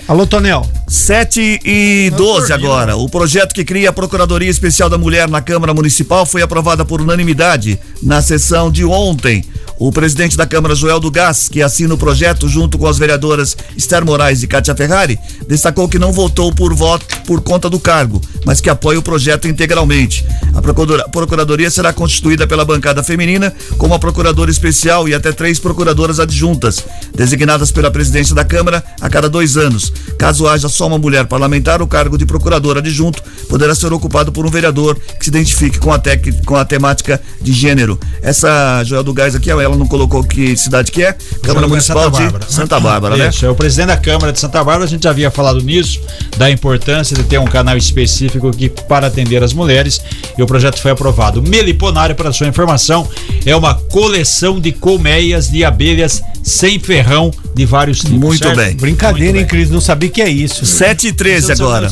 [0.07, 0.67] Alô, Tonel.
[0.87, 2.95] 7 e 12 agora.
[2.95, 7.01] O projeto que cria a Procuradoria Especial da Mulher na Câmara Municipal foi aprovada por
[7.01, 9.43] unanimidade na sessão de ontem.
[9.77, 13.57] O presidente da Câmara, Joel do Gás, que assina o projeto junto com as vereadoras
[13.75, 18.21] Esther Moraes e Kátia Ferrari, destacou que não votou por voto por conta do cargo,
[18.45, 20.25] mas que apoia o projeto integralmente.
[20.53, 20.61] A
[21.09, 26.83] procuradoria será constituída pela bancada feminina com uma procuradora especial e até três procuradoras adjuntas,
[27.13, 29.91] designadas pela presidência da Câmara a cada dois anos.
[30.17, 34.45] Caso haja só uma mulher parlamentar, o cargo de procurador adjunto poderá ser ocupado por
[34.45, 37.99] um vereador que se identifique com a, tec, com a temática de gênero.
[38.21, 42.39] Essa Joel do Gás aqui, ela não colocou que cidade que é, Câmara Municipal Santa
[42.39, 43.29] de Santa Bárbara, né?
[43.29, 45.99] Isso, é o presidente da Câmara de Santa Bárbara, a gente já havia falado nisso,
[46.37, 50.01] da importância de ter um canal específico que para atender as mulheres
[50.37, 51.41] e o projeto foi aprovado.
[51.41, 53.07] Meliponário, para sua informação,
[53.45, 58.19] é uma coleção de colmeias de abelhas sem ferrão de vários tipos.
[58.19, 58.57] Muito certo?
[58.57, 58.75] bem.
[58.75, 59.69] Brincadeira, Muito hein, Cris?
[59.71, 60.63] Não sabia que é isso.
[60.65, 61.89] 7 e 13 agora.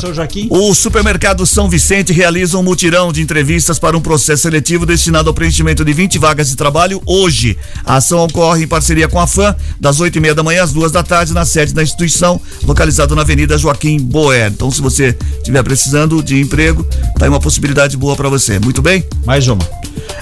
[0.48, 5.34] O supermercado São Vicente realiza um mutirão de entrevistas para um processo seletivo destinado ao
[5.34, 7.58] preenchimento de 20 vagas de trabalho hoje.
[7.84, 10.72] A ação ocorre em parceria com a FAM, das 8 e meia da manhã às
[10.72, 14.50] duas da tarde, na sede da instituição, localizada na Avenida Joaquim Boer.
[14.50, 16.84] Então, se você estiver precisando de emprego,
[17.18, 18.58] tá aí uma possibilidade boa para você.
[18.58, 19.04] Muito bem?
[19.26, 19.62] Mais uma.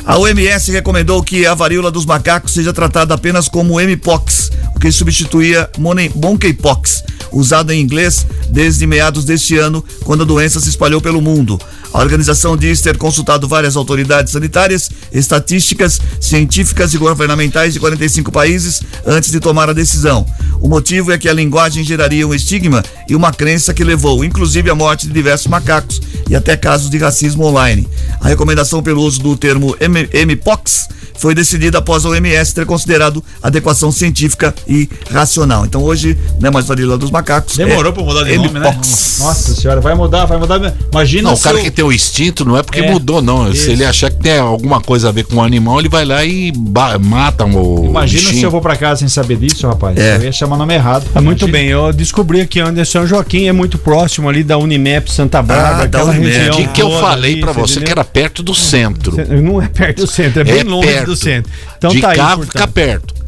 [0.05, 4.91] A OMS recomendou que a varíola dos macacos seja tratada apenas como Mpox, o que
[4.91, 11.01] substituía monkey- monkeypox, usado em inglês desde meados deste ano, quando a doença se espalhou
[11.01, 11.61] pelo mundo.
[11.93, 18.83] A organização diz ter consultado várias autoridades sanitárias, estatísticas, científicas e governamentais de 45 países
[19.07, 20.27] antes de tomar a decisão.
[20.61, 24.71] O motivo é que a linguagem geraria um estigma e uma crença que levou, inclusive,
[24.71, 27.87] à morte de diversos macacos e até casos de racismo online.
[28.21, 30.89] A recomendação pelo uso do termo M- MPOX
[31.23, 35.65] foi decidida após a OMS ter considerado adequação científica e racional.
[35.65, 37.57] Então hoje não é mais varíola dos macacos.
[37.57, 38.77] Demorou é pra mudar de nome, né?
[39.21, 40.75] Nossa senhora, vai mudar, vai mudar.
[40.91, 43.49] Imagina Não, o cara eu- que tem o instinto não é porque É, mudou, não.
[43.51, 43.65] isso.
[43.67, 46.25] Se ele achar que tem alguma coisa a ver com o animal, ele vai lá
[46.25, 46.53] e
[47.01, 47.85] mata o.
[47.85, 48.39] Imagina bichinho.
[48.41, 49.97] se eu vou pra casa sem saber disso, rapaz.
[49.97, 50.17] É.
[50.17, 51.07] Eu ia chamar nome errado.
[51.15, 55.09] Ah, muito bem, eu descobri aqui onde São Joaquim é muito próximo ali da Unimep
[55.11, 56.57] Santa Bárbara, Ah, da aquela região.
[56.57, 57.87] Que que eu falei ali, pra você entendeu?
[57.87, 59.17] que era perto do centro.
[59.43, 61.12] Não é perto do centro, é bem É longe perto.
[61.13, 61.53] Do centro.
[61.77, 62.53] Então De tá aí, carro portanto.
[62.53, 63.22] fica perto.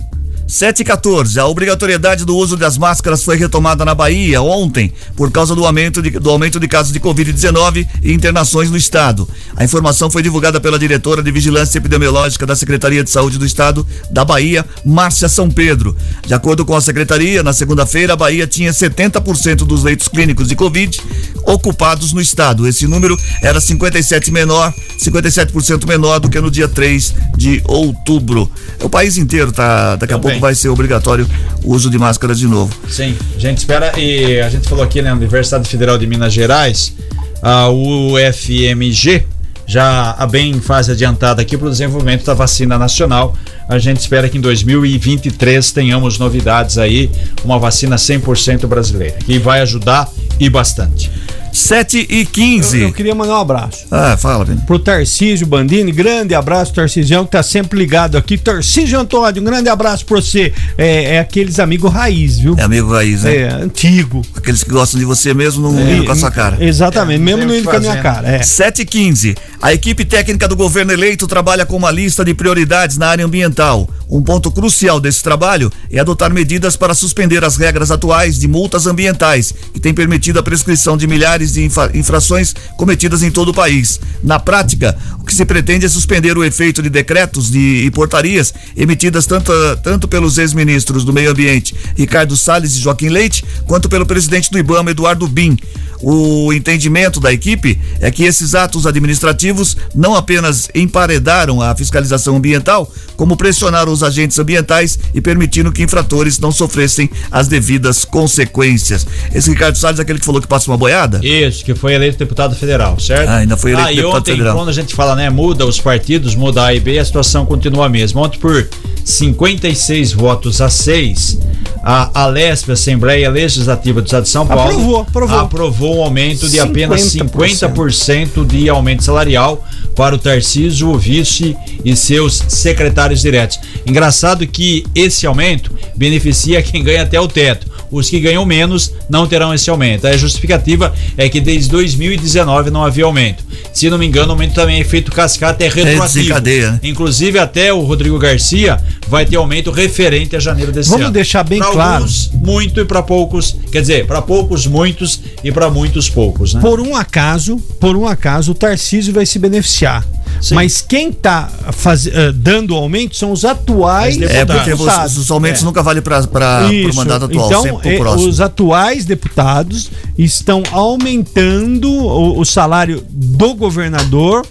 [0.47, 1.41] 7 e 14.
[1.41, 6.03] A obrigatoriedade do uso das máscaras foi retomada na Bahia ontem por causa do aumento
[6.03, 9.29] de, do aumento de casos de Covid-19 e internações no estado.
[9.57, 13.87] A informação foi divulgada pela diretora de Vigilância Epidemiológica da Secretaria de Saúde do Estado
[14.11, 15.97] da Bahia, Márcia São Pedro.
[16.27, 20.55] De acordo com a secretaria, na segunda-feira a Bahia tinha 70% dos leitos clínicos de
[20.55, 21.01] Covid
[21.47, 22.67] ocupados no estado.
[22.67, 28.51] Esse número era 57 menor, 57% menor do que no dia 3 de outubro.
[28.81, 31.28] O país inteiro tá, daqui a pouco vai ser obrigatório
[31.62, 32.74] o uso de máscaras de novo.
[32.89, 36.95] Sim, a gente espera e a gente falou aqui na Universidade Federal de Minas Gerais,
[37.43, 39.26] a UFMG
[39.66, 43.35] já bem em fase adiantada aqui para o desenvolvimento da vacina nacional.
[43.68, 47.11] A gente espera que em 2023 tenhamos novidades aí,
[47.43, 51.11] uma vacina 100% brasileira, que vai ajudar e bastante.
[51.55, 52.79] 7 e 15.
[52.79, 53.87] Eu, eu queria mandar um abraço.
[53.91, 54.61] Ah, fala, Vini.
[54.67, 58.37] Pro Tarcísio Bandini, grande abraço, Tarcísio, que tá sempre ligado aqui.
[58.37, 60.53] Tarcísio Antônio, um grande abraço pra você.
[60.77, 62.57] É, é aqueles amigos raiz, viu?
[62.59, 63.37] É amigo raiz, né?
[63.37, 64.23] É, antigo.
[64.37, 66.63] Aqueles que gostam de você mesmo não É, indo com a sua cara.
[66.63, 68.29] Exatamente, mesmo não indo com a minha cara.
[68.29, 68.43] É.
[68.43, 69.37] 7 e 15.
[69.63, 73.89] A equipe técnica do governo eleito trabalha com uma lista de prioridades na área ambiental.
[74.09, 78.87] Um ponto crucial desse trabalho é adotar medidas para suspender as regras atuais de multas
[78.87, 83.55] ambientais, que tem permitido a prescrição de milhares de infra- infrações cometidas em todo o
[83.55, 83.99] país.
[84.23, 84.97] Na prática,
[85.35, 90.07] que se pretende é suspender o efeito de decretos de, e portarias emitidas tanto, tanto
[90.07, 94.93] pelos ex-ministros do Meio Ambiente, Ricardo Salles e Joaquim Leite, quanto pelo presidente do IBAMA,
[94.93, 95.59] Eduardo Bin.
[96.07, 102.93] O entendimento da equipe é que esses atos administrativos não apenas emparedaram a fiscalização ambiental,
[103.16, 109.07] como pressionaram os agentes ambientais e permitiram que infratores não sofressem as devidas consequências.
[109.35, 111.20] Esse Ricardo Salles é aquele que falou que passa uma boiada?
[111.22, 113.30] Isso, que foi eleito deputado federal, certo?
[113.30, 114.57] Ah, ainda foi eleito ah, deputado ontem, federal.
[114.57, 117.87] quando a gente fala, né, muda os partidos, muda A e B, a situação continua
[117.87, 118.22] a mesma.
[118.22, 118.68] Ontem, por
[119.05, 121.39] 56 votos a 6,
[121.83, 125.39] a Alesp, Assembleia Legislativa do Estado de São Paulo, Aprovou, aprovou.
[125.39, 127.29] aprovou um aumento de apenas 50%.
[127.31, 129.62] 50% de aumento salarial
[129.95, 131.55] para o Tarcísio, o vice
[131.85, 133.61] e seus secretários diretos.
[133.87, 137.72] Engraçado que esse aumento beneficia quem ganha até o teto.
[137.91, 140.07] Os que ganham menos não terão esse aumento.
[140.07, 143.45] A justificativa é que desde 2019 não havia aumento.
[143.75, 146.07] Se não me engano, o aumento também é feito cascata, é retroativo.
[146.07, 146.81] desencadeia, né?
[146.85, 151.12] Inclusive, até o Rodrigo Garcia vai ter aumento referente a janeiro desse Vamos ano.
[151.12, 151.95] deixar bem Pra claro.
[152.05, 153.57] Alguns, muito e para poucos.
[153.72, 156.61] Quer dizer, para poucos, muitos e para muitos, poucos, né?
[156.61, 160.07] Por um acaso, por um acaso, o Tarcísio vai se beneficiar.
[160.53, 165.16] Mas quem tá faz, eh, dando aumento são os atuais É, porque os, deputados.
[165.18, 165.64] os aumentos É.
[165.64, 168.28] nunca valem para o mandato atual, então, sempre pro eh, próximo.
[168.28, 174.47] os atuais deputados estão aumentando o, o salário do governador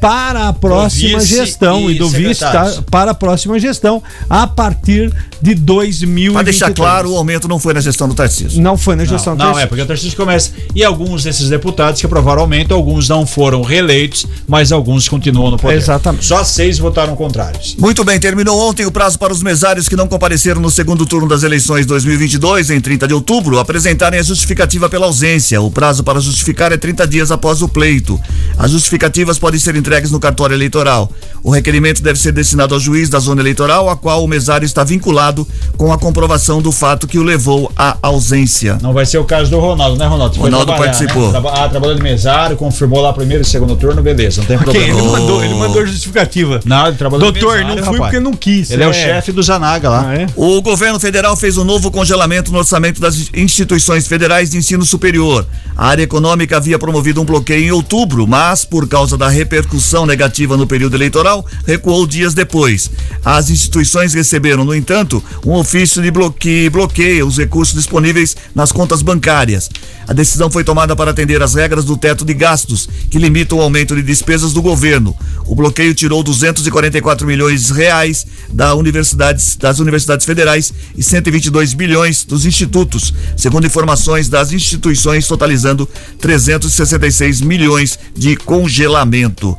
[0.00, 4.46] para a próxima vice gestão e e, do vice tá, para a próxima gestão a
[4.46, 6.32] partir de 2023.
[6.32, 8.60] Para deixar claro, o aumento não foi na gestão do Tarcísio.
[8.60, 9.64] Não foi na gestão do Não, Tarcísio.
[9.64, 10.50] é porque o Tarcísio começa.
[10.74, 15.58] E alguns desses deputados que aprovaram aumento, alguns não foram reeleitos, mas alguns continuam no
[15.58, 15.76] poder.
[15.76, 16.24] Exatamente.
[16.24, 17.76] Só seis votaram contrários.
[17.78, 21.28] Muito bem, terminou ontem o prazo para os mesários que não compareceram no segundo turno
[21.28, 25.60] das eleições 2022, em 30 de outubro, apresentarem a justificativa pela ausência.
[25.60, 28.20] O prazo para justificar é 30 dias após o pleito.
[28.58, 31.10] As justificativas podem ser entregues no cartório eleitoral.
[31.42, 34.82] O requerimento deve ser destinado ao juiz da zona eleitoral, a qual o mesário está
[34.82, 38.78] vinculado com a comprovação do fato que o levou à ausência.
[38.82, 40.34] Não vai ser o caso do Ronaldo, né, Ronaldo?
[40.34, 41.30] Foi Ronaldo trabalhar, participou.
[41.30, 41.40] Né?
[41.54, 44.98] Ah, trabalhou de mesário, confirmou lá primeiro e segundo turno, beleza, não tem Ok, problema.
[44.98, 46.60] ele mandou, ele mandou justificativa.
[46.64, 48.10] Não, ele trabalhou de Doutor, mesário, não fui rapaz.
[48.12, 48.70] porque não quis.
[48.72, 50.04] Ele é, o chefe do Zanaga lá.
[50.08, 50.26] Ah, é?
[50.34, 55.46] O governo federal fez um novo congelamento no orçamento das instituições federais de ensino superior.
[55.76, 59.75] A área econômica havia promovido um bloqueio em outubro, mas, por causa da repercussão
[60.06, 62.90] negativa no período eleitoral, recuou dias depois.
[63.24, 66.38] As instituições receberam, no entanto, um ofício de bloque...
[66.38, 69.68] que bloqueia os recursos disponíveis nas contas bancárias.
[70.06, 73.60] A decisão foi tomada para atender às regras do teto de gastos, que limitam o
[73.60, 75.16] aumento de despesas do governo.
[75.46, 82.24] O bloqueio tirou 244 milhões de reais da universidades, das universidades federais e 122 bilhões
[82.24, 85.88] dos institutos, segundo informações das instituições, totalizando
[86.20, 89.56] 366 milhões de congelamento.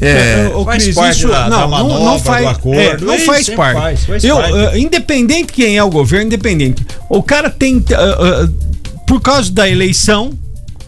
[0.00, 2.80] É, Faz Cris, parte isso, da- não, da não, não faz, do acordo.
[2.80, 3.80] é, não Isso, faz parte.
[3.80, 4.54] faz, faz Eu, parte.
[4.54, 6.86] ah, independente quem é o governo, independente.
[7.08, 7.96] O cara tem, ah,
[8.44, 8.48] ah,
[9.06, 10.32] por causa da eleição,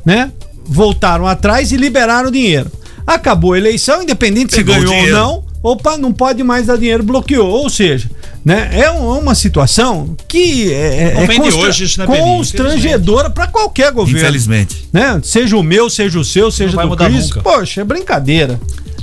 [0.04, 0.30] né?
[0.66, 2.70] Voltaram atrás e liberaram o dinheiro.
[3.06, 5.44] Acabou a eleição, independente Pegou se o ganhou ou não.
[5.62, 7.48] Opa, não pode mais dar dinheiro, bloqueou.
[7.48, 8.10] Ou seja,
[8.48, 8.70] né?
[8.72, 12.22] É um- uma situação que é, Não é constra- né, Peninha?
[12.36, 14.18] constrangedora para qualquer governo.
[14.18, 14.88] infelizmente.
[14.92, 15.20] Né?
[15.22, 17.24] Seja o meu, seja o seu, seja vai do mudar Cris.
[17.28, 17.40] nunca.
[17.42, 18.58] Poxa, é brincadeira.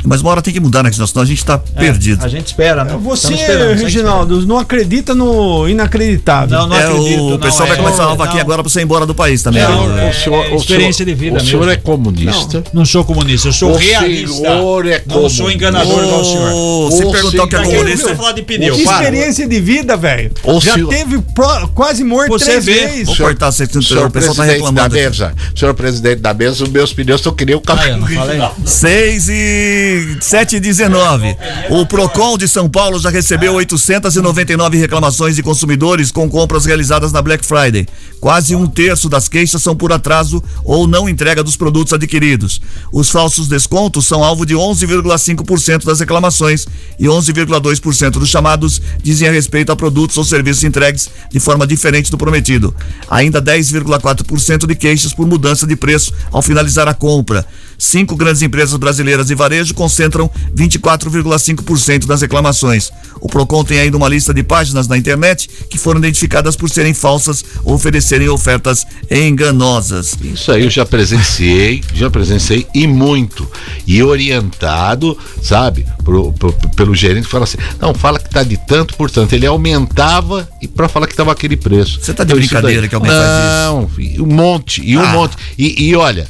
[0.07, 0.91] Mas uma hora tem que mudar, né?
[0.91, 2.23] Senão a gente tá perdido.
[2.23, 2.95] A gente espera, né?
[3.01, 6.59] Você, esperando, segue Reginaldo, não acredita no inacreditável.
[6.59, 7.81] Não, não é, acredito, o não, pessoal vai é.
[7.81, 8.41] começar uma vaquinha Não.
[8.43, 9.63] agora pra você ir embora do país também.
[9.63, 9.75] É, viu?
[10.09, 11.71] o, senhor, o experiência senhor- de vida O senhor mesmo.
[11.71, 12.63] é comunista.
[12.71, 14.35] Não sou comunista, eu sou O realista.
[14.37, 15.53] senhor é não sou comunista.
[15.53, 16.51] enganador igual o senhor.
[16.53, 17.73] Ô, perguntar o que é senhor.
[17.79, 18.07] comunista.
[18.09, 19.01] Você falar de pneu, Que para.
[19.35, 20.31] Experiência de vida, velho.
[20.61, 22.73] Já senhor- teve pro- quase morto Você três vê.
[22.87, 23.07] vezes.
[23.07, 24.81] Vou cortar você, o Senhor pessoal tá presidente da reclamando.
[24.95, 24.95] aqui.
[24.95, 28.15] mesa, senhor presidente da mesa, os meus pneus estão que nem o eu não caminho.
[28.15, 28.41] falei?
[28.65, 31.35] 6 e 7 e 19.
[31.69, 37.21] O Procon de São Paulo já recebeu 899 reclamações de consumidores com compras realizadas na
[37.21, 37.85] Black Friday.
[38.19, 42.59] Quase um terço das queixas são por atraso ou não entrega dos produtos adquiridos.
[42.91, 46.65] Os falsos descontos são alvo de 11,5% das reclamações
[46.97, 52.11] e 11,2% dos chamados dizem a respeito a produtos ou serviços entregues de forma diferente
[52.11, 52.75] do prometido.
[53.09, 57.45] Ainda 10,4% de queixas por mudança de preço ao finalizar a compra.
[57.77, 62.91] Cinco grandes empresas brasileiras de varejo concentram 24,5% das reclamações.
[63.19, 66.93] O Procon tem ainda uma lista de páginas na internet que foram identificadas por serem
[66.93, 70.15] falsas ou oferecerem ofertas enganosas.
[70.21, 73.47] Isso aí eu já presenciei, já presenciei e muito.
[73.87, 78.95] E orientado, sabe, pro- pro- pelo gerente, fala assim: não, fala que tá de tanto
[78.95, 79.33] por tanto.
[79.33, 81.99] Ele aumentava e para falar que tava aquele preço.
[82.01, 84.09] Você tá de Então, brincadeira que alguém faz isso?
[84.19, 85.07] Não, um monte, e um Ah.
[85.13, 85.35] monte.
[85.57, 86.27] E, e olha.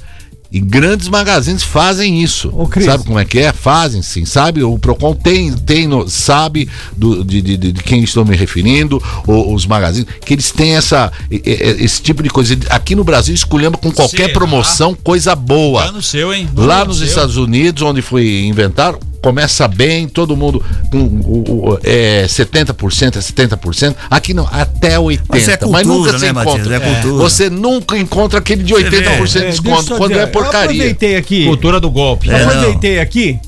[0.52, 2.50] E grandes magazines fazem isso.
[2.54, 3.52] Ô, sabe como é que é?
[3.52, 4.26] Fazem sim.
[4.26, 4.64] Sabe?
[4.64, 9.54] O Procon tem, tem no- sabe do, de, de, de quem estou me referindo, o-
[9.54, 12.58] os magazines, que eles têm essa, esse tipo de coisa.
[12.70, 14.34] Aqui no Brasil escolhemos com qualquer Será?
[14.34, 15.84] promoção coisa boa.
[15.86, 16.48] Tá no seu, hein?
[16.56, 17.08] Lá No nos seu.
[17.08, 23.20] Estados Unidos, onde foi inventado, começa bem, todo mundo com o, o- é 70%, é
[23.20, 23.96] 70%.
[24.08, 25.22] Aqui não, até 80%.
[25.28, 26.76] Mas é cultura, nunca né, se encontra.
[26.76, 27.24] É cultura.
[27.24, 28.84] Você nunca encontra aquele de vê.
[28.84, 30.60] 80% de É, desconto eu quando é porcaria.
[30.60, 31.46] Eu aproveitei aqui.
[31.46, 32.30] Cultura do golpe.
[32.30, 32.48] É, não.
[32.50, 33.40] aproveitei aqui.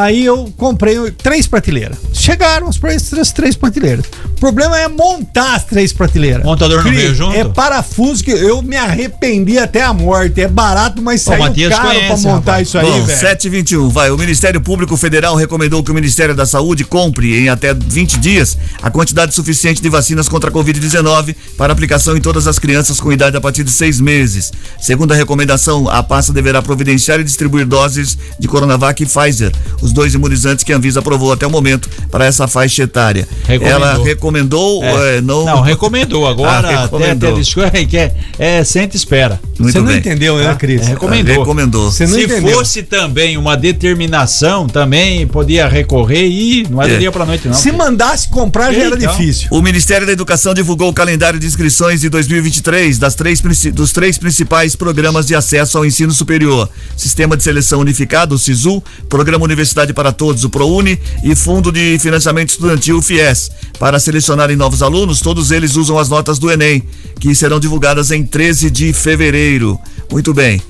[0.00, 1.98] Aí eu comprei três prateleiras.
[2.12, 4.06] Chegaram as três, três prateleiras.
[4.24, 6.42] O problema é montar as três prateleiras.
[6.42, 7.36] Montador não Cri, veio junto?
[7.36, 10.40] É parafuso que eu me arrependi até a morte.
[10.40, 12.68] É barato, mas Ô, saiu Matias caro conhece, pra montar rapaz.
[12.68, 13.18] isso aí, Bom, velho.
[13.18, 14.10] 721, vai.
[14.10, 18.56] O Ministério Público Federal recomendou que o Ministério da Saúde compre em até 20 dias
[18.82, 23.12] a quantidade suficiente de vacinas contra a Covid-19 para aplicação em todas as crianças com
[23.12, 24.50] idade a partir de seis meses.
[24.80, 29.89] Segundo a recomendação, a pasta deverá providenciar e distribuir doses de Coronavac e Pfizer, os
[29.92, 33.26] dois imunizantes que a Anvisa aprovou até o momento para essa faixa etária.
[33.46, 33.68] Recomendou.
[33.86, 35.16] Ela recomendou, É.
[35.16, 35.44] eh, não.
[35.44, 36.26] Não, recomendou.
[36.26, 37.38] Agora, Ah, até, recomendou.
[37.66, 39.40] até que é, é sente e espera.
[39.58, 39.98] Muito Você não bem.
[39.98, 40.82] entendeu, né, Cris?
[40.82, 41.38] É, recomendou.
[41.38, 41.90] Recomendou.
[41.90, 42.52] Você não Se entendeu.
[42.56, 46.98] fosse também uma determinação, também podia recorrer e não é do É.
[46.98, 47.54] dia pra noite, não.
[47.54, 49.10] Se mandasse comprar, já era Então.
[49.16, 49.48] difícil.
[49.50, 53.40] O Ministério da Educação divulgou o calendário de inscrições de 2023 das três,
[53.72, 58.82] dos três principais programas de acesso ao ensino superior: Sistema de Seleção Unificado, o SISU,
[59.08, 63.50] Programa Universidade para Todos, o ProUni, e Fundo de Financiamento Estudantil, o FIES.
[63.78, 66.82] Para selecionarem novos alunos, todos eles usam as notas do Enem,
[67.20, 69.78] que serão divulgadas em 13 de fevereiro.
[70.10, 70.60] Muito bem.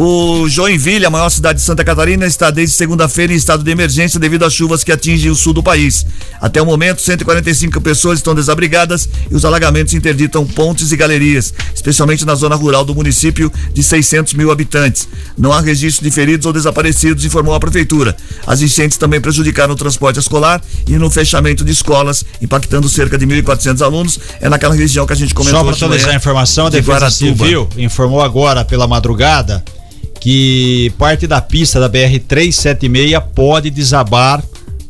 [0.00, 4.20] O Joinville, a maior cidade de Santa Catarina, está desde segunda-feira em estado de emergência
[4.20, 6.06] devido às chuvas que atingem o sul do país.
[6.40, 12.24] Até o momento, 145 pessoas estão desabrigadas e os alagamentos interditam pontes e galerias, especialmente
[12.24, 15.08] na zona rural do município de 600 mil habitantes.
[15.36, 18.16] Não há registro de feridos ou desaparecidos, informou a prefeitura.
[18.46, 23.26] As enchentes também prejudicaram o transporte escolar e no fechamento de escolas, impactando cerca de
[23.26, 24.20] 1.400 alunos.
[24.40, 25.58] É naquela região que a gente comentou.
[25.58, 27.44] Só para atualizar a informação, a de Defesa Guaratuba.
[27.44, 29.64] Civil informou agora pela madrugada
[30.20, 34.42] que parte da pista da BR 376 pode desabar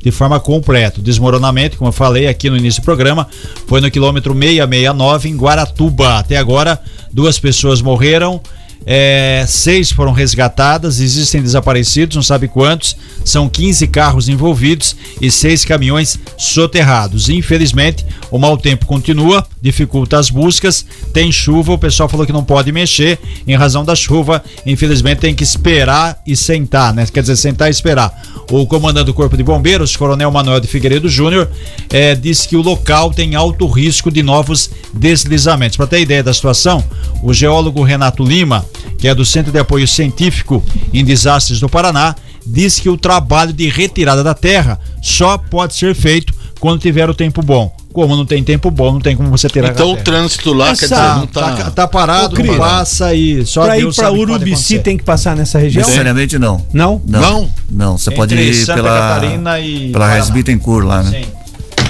[0.02, 1.00] de forma completa.
[1.00, 3.28] O desmoronamento, como eu falei aqui no início do programa,
[3.66, 6.18] foi no quilômetro 669 em Guaratuba.
[6.18, 6.80] Até agora,
[7.12, 8.40] duas pessoas morreram.
[8.86, 15.64] é, seis foram resgatadas, existem desaparecidos, não sabe quantos, são 15 carros envolvidos e seis
[15.64, 17.28] caminhões soterrados.
[17.28, 22.44] Infelizmente, o mau tempo continua, dificulta as buscas, tem chuva, o pessoal falou que não
[22.44, 27.06] pode mexer em razão da chuva, infelizmente tem que esperar e sentar, né?
[27.12, 28.12] Quer dizer, sentar e esperar.
[28.50, 31.50] O comandante do Corpo de Bombeiros, Coronel Manuel de Figueiredo Júnior,
[31.90, 35.76] eh, disse que o local tem alto risco de novos deslizamentos.
[35.76, 36.82] Para ter ideia da situação,
[37.22, 38.64] o geólogo Renato Lima,
[38.96, 42.14] que é do Centro de Apoio Científico em Desastres do Paraná,
[42.46, 47.14] disse que o trabalho de retirada da terra só pode ser feito quando tiver o
[47.14, 47.77] tempo bom.
[47.98, 50.86] Como não tem tempo bom, não tem como você tirar Então o trânsito lá, quer
[50.86, 51.56] dizer, não tá.
[51.56, 54.96] tá, tá parado, Ô, não passa e só pra Deus ir pra pode Urubici tem
[54.96, 55.82] que passar nessa região?
[55.82, 56.64] Necessariamente não.
[56.72, 57.02] Não?
[57.04, 57.50] Não.
[57.68, 61.10] Não, você pode Entre ir Santa pela Catarina e pela Bittencourt lá, né?
[61.22, 61.37] Sim.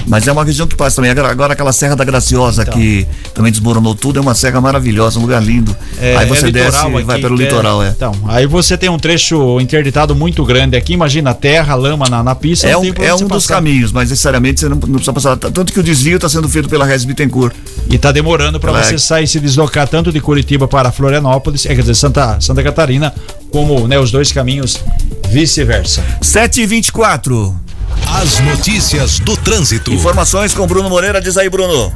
[0.07, 1.11] Mas é uma região que passa também.
[1.11, 2.73] Agora, aquela Serra da Graciosa Então.
[2.73, 5.75] que também desmoronou tudo, é uma serra maravilhosa, um lugar lindo.
[5.99, 7.89] É, Aí você é desce e vai pelo que litoral, é.
[7.89, 12.35] Então, aí você tem um trecho interditado muito grande aqui, imagina terra, lama na, na
[12.35, 12.67] pista.
[12.67, 15.37] É um, é um dos caminhos, mas necessariamente você não, não precisa passar.
[15.37, 17.53] Tanto que o desvio está sendo feito pela Reis Bittencourt.
[17.89, 21.65] E tá demorando para você é- sair e se deslocar tanto de Curitiba para Florianópolis,
[21.65, 23.13] é, quer dizer, Santa, Santa Catarina,
[23.51, 24.79] como né, os dois caminhos
[25.29, 26.03] vice-versa.
[26.21, 27.55] 7 e 24
[28.07, 29.91] As notícias do trânsito.
[29.91, 31.21] Informações com Bruno Moreira.
[31.21, 31.93] Diz aí, Bruno.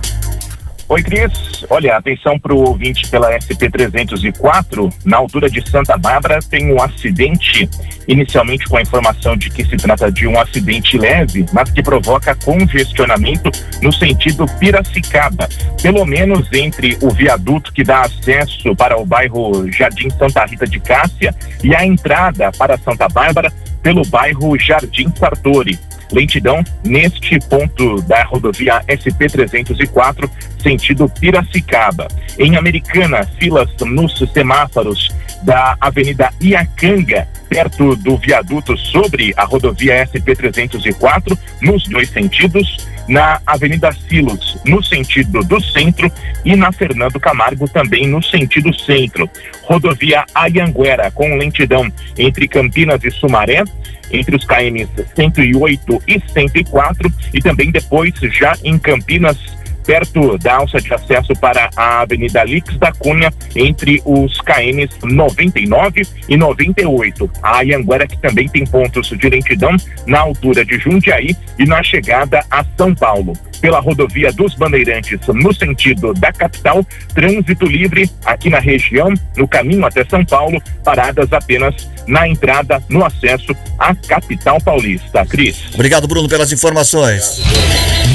[0.90, 1.32] Oi, Cris.
[1.70, 4.94] Olha, atenção para o ouvinte pela SP-304.
[5.06, 7.70] Na altura de Santa Bárbara tem um acidente,
[8.08, 12.36] inicialmente com a informação de que se trata de um acidente leve, mas que provoca
[12.36, 13.50] congestionamento
[13.82, 15.48] no sentido Piracicaba.
[15.82, 20.80] Pelo menos entre o viaduto que dá acesso para o bairro Jardim Santa Rita de
[20.80, 21.34] Cássia
[21.64, 23.52] e a entrada para Santa Bárbara
[23.84, 25.78] pelo bairro Jardim Sartori
[26.14, 30.30] lentidão neste ponto da rodovia SP-304,
[30.62, 32.08] sentido Piracicaba.
[32.38, 35.10] Em Americana, filas nos semáforos
[35.42, 42.78] da Avenida Iacanga, perto do viaduto sobre a rodovia SP-304, nos dois sentidos.
[43.08, 46.12] Na Avenida Silos, no sentido do centro,
[46.46, 49.30] e na Fernando Camargo, também no sentido centro.
[49.64, 53.64] Rodovia Ayanguera, com lentidão entre Campinas e Sumaré,
[54.12, 59.38] entre os KMs 108 e 104 e também depois já em Campinas
[59.86, 66.08] perto da alça de acesso para a Avenida Lix da Cunha entre os KMs 99
[66.28, 67.30] e 98.
[67.42, 69.76] A Anhanguera que também tem pontos de lentidão
[70.06, 73.34] na altura de Jundiaí e na chegada a São Paulo.
[73.62, 79.86] Pela rodovia dos Bandeirantes, no sentido da capital, trânsito livre aqui na região, no caminho
[79.86, 85.26] até São Paulo, paradas apenas na entrada, no acesso à capital paulista.
[85.26, 85.74] Cris.
[85.74, 87.42] Obrigado, Bruno, pelas informações.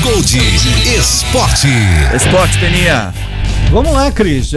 [0.02, 0.24] Gold
[0.96, 1.68] Esporte.
[2.14, 3.12] Esporte, Peninha.
[3.70, 4.52] Vamos lá, Cris.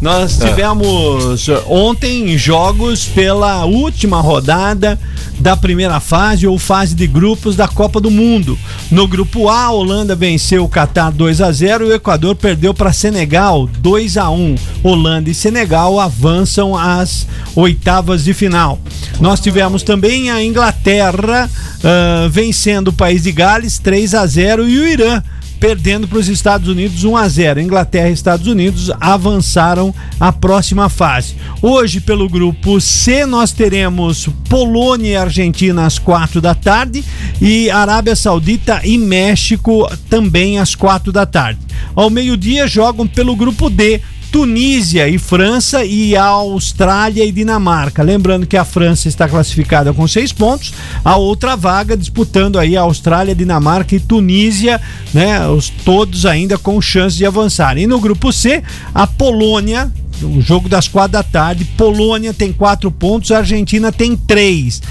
[0.00, 4.98] Nós tivemos ontem jogos pela última rodada
[5.40, 8.56] da primeira fase ou fase de grupos da Copa do Mundo.
[8.88, 12.72] No grupo A, a Holanda venceu o Catar 2 a 0 e o Equador perdeu
[12.72, 14.54] para Senegal 2 a 1.
[14.84, 18.78] Holanda e Senegal avançam às oitavas de final.
[19.20, 21.50] Nós tivemos também a Inglaterra
[21.82, 25.22] ah, vencendo o país de Gales 3 a 0 e o Irã
[25.64, 27.58] perdendo para os Estados Unidos 1 a 0.
[27.58, 31.36] Inglaterra e Estados Unidos avançaram à próxima fase.
[31.62, 37.02] Hoje, pelo grupo C, nós teremos Polônia e Argentina às quatro da tarde
[37.40, 41.60] e Arábia Saudita e México também às quatro da tarde.
[41.94, 44.02] Ao meio-dia, jogam pelo grupo D.
[44.34, 48.02] Tunísia e França e a Austrália e Dinamarca.
[48.02, 50.74] Lembrando que a França está classificada com seis pontos,
[51.04, 54.80] a outra vaga disputando aí a Austrália, Dinamarca e Tunísia,
[55.14, 55.46] né?
[55.46, 57.78] Os, todos ainda com chance de avançar.
[57.78, 58.60] E no grupo C,
[58.92, 61.64] a Polônia o jogo das quatro da tarde.
[61.76, 64.82] Polônia tem quatro pontos, a Argentina tem três.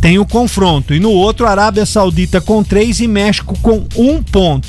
[0.00, 0.94] Tem o confronto.
[0.94, 4.66] E no outro, Arábia Saudita com três e México com um ponto.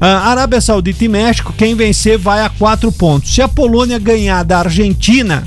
[0.00, 3.34] Ah, Arábia Saudita e México, quem vencer vai a quatro pontos.
[3.34, 5.44] Se a Polônia ganhar da Argentina,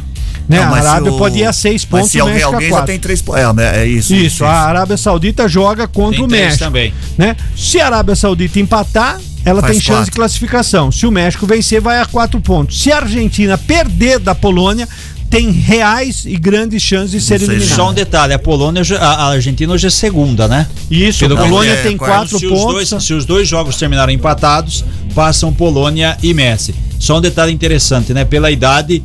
[0.48, 0.58] Né?
[0.58, 2.24] Não, a mas se Arábia o- pode ir a seis mas pontos se e o
[2.24, 3.42] alguém, México a alguém já tem três pontos.
[3.42, 4.16] É, né, é isso.
[4.16, 6.64] Isso, a Arábia Saudita joga contra Tem o México.
[6.64, 6.92] também.
[7.16, 7.36] Né?
[7.56, 10.06] Se a Arábia Saudita empatar, ela Faz tem chance quatro.
[10.06, 10.92] de classificação.
[10.92, 12.82] Se o México vencer, vai a quatro pontos.
[12.82, 14.88] Se a Argentina perder da Polônia,
[15.30, 17.76] tem reais e grandes chances de ser eliminada.
[17.76, 20.68] Só um detalhe, a Polônia, a Argentina hoje é segunda, né?
[20.90, 22.66] Isso, a Polônia tem quatro se pontos.
[22.66, 26.74] Os dois, se os dois jogos terminarem empatados, passam Polônia e Messi.
[26.98, 28.26] Só um detalhe interessante, né?
[28.26, 29.04] Pela idade,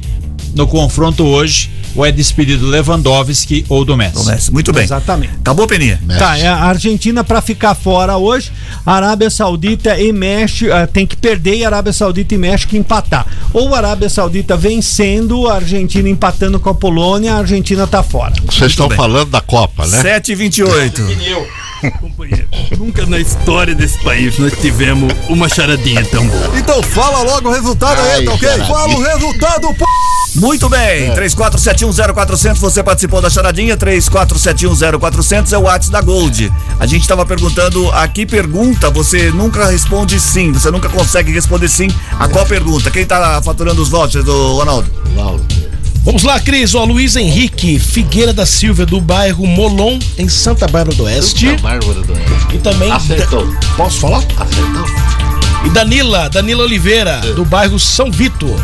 [0.54, 4.14] no confronto hoje, ou é despedido Lewandowski ou do Messi.
[4.14, 4.84] Do Messi, muito bem.
[4.84, 5.34] Exatamente.
[5.40, 6.00] Acabou, Peninha?
[6.18, 8.52] Tá, é a Argentina para ficar fora hoje,
[8.84, 12.76] a Arábia Saudita e México ah, tem que perder e a Arábia Saudita e México
[12.76, 13.26] empatar.
[13.52, 18.32] Ou a Arábia Saudita vencendo, a Argentina empatando com a Polônia, a Argentina tá fora.
[18.46, 20.02] Vocês estão falando da Copa, né?
[20.02, 21.63] 7 e 28
[22.00, 26.58] Companheiro, nunca na história desse país nós tivemos uma charadinha tão boa.
[26.58, 28.48] Então fala logo o resultado aí, tá ok?
[28.48, 28.74] charadinha.
[28.74, 29.84] Fala o resultado, pô!
[30.36, 36.52] Muito bem, 34710400, você participou da charadinha, 34710400 é o WhatsApp da Gold.
[36.80, 41.68] A gente estava perguntando a que pergunta você nunca responde sim, você nunca consegue responder
[41.68, 41.88] sim.
[42.18, 42.90] A qual pergunta?
[42.90, 44.90] Quem tá faturando os vouchers do Ronaldo?
[46.04, 46.74] Vamos lá, Cris.
[46.74, 51.48] Ó, Luiz Henrique Figueira da Silva, do bairro Molon, em Santa Bárbara do Oeste.
[51.48, 52.54] Santa Bárbara do Oeste.
[52.54, 52.92] E também.
[52.92, 53.46] Acertou.
[53.74, 54.22] Posso falar?
[54.36, 54.84] Acertou.
[55.64, 58.54] E Danila, Danila Oliveira, do bairro São Vitor.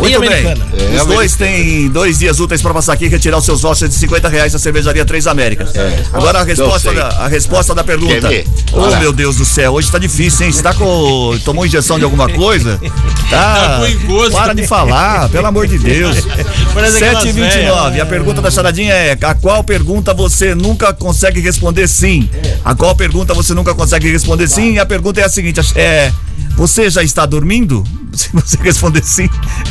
[0.00, 0.28] Muito bem.
[0.28, 0.66] Americana.
[1.00, 3.96] Os dois têm dois dias úteis para passar aqui e retirar os seus vouchers de
[3.96, 5.72] 50 reais da cervejaria Três Américas.
[6.12, 8.28] Agora a resposta, da, a resposta da pergunta.
[8.28, 8.46] Ver?
[8.72, 10.52] Oh, meu Deus do céu, hoje tá difícil, hein?
[10.52, 11.38] Você tá com.
[11.44, 12.80] Tomou injeção de alguma coisa?
[13.30, 13.54] Tá.
[13.54, 14.32] Tá com engosto.
[14.32, 16.16] Para de falar, pelo amor de Deus.
[16.74, 18.00] Parece aquelas 7h29.
[18.00, 22.28] A pergunta da charadinha é: a qual pergunta você nunca consegue responder sim?
[22.64, 24.72] A qual pergunta você nunca consegue responder sim?
[24.72, 26.12] E a pergunta é a seguinte: é.
[26.56, 27.84] Você já está dormindo?
[28.14, 29.28] Se você responder sim,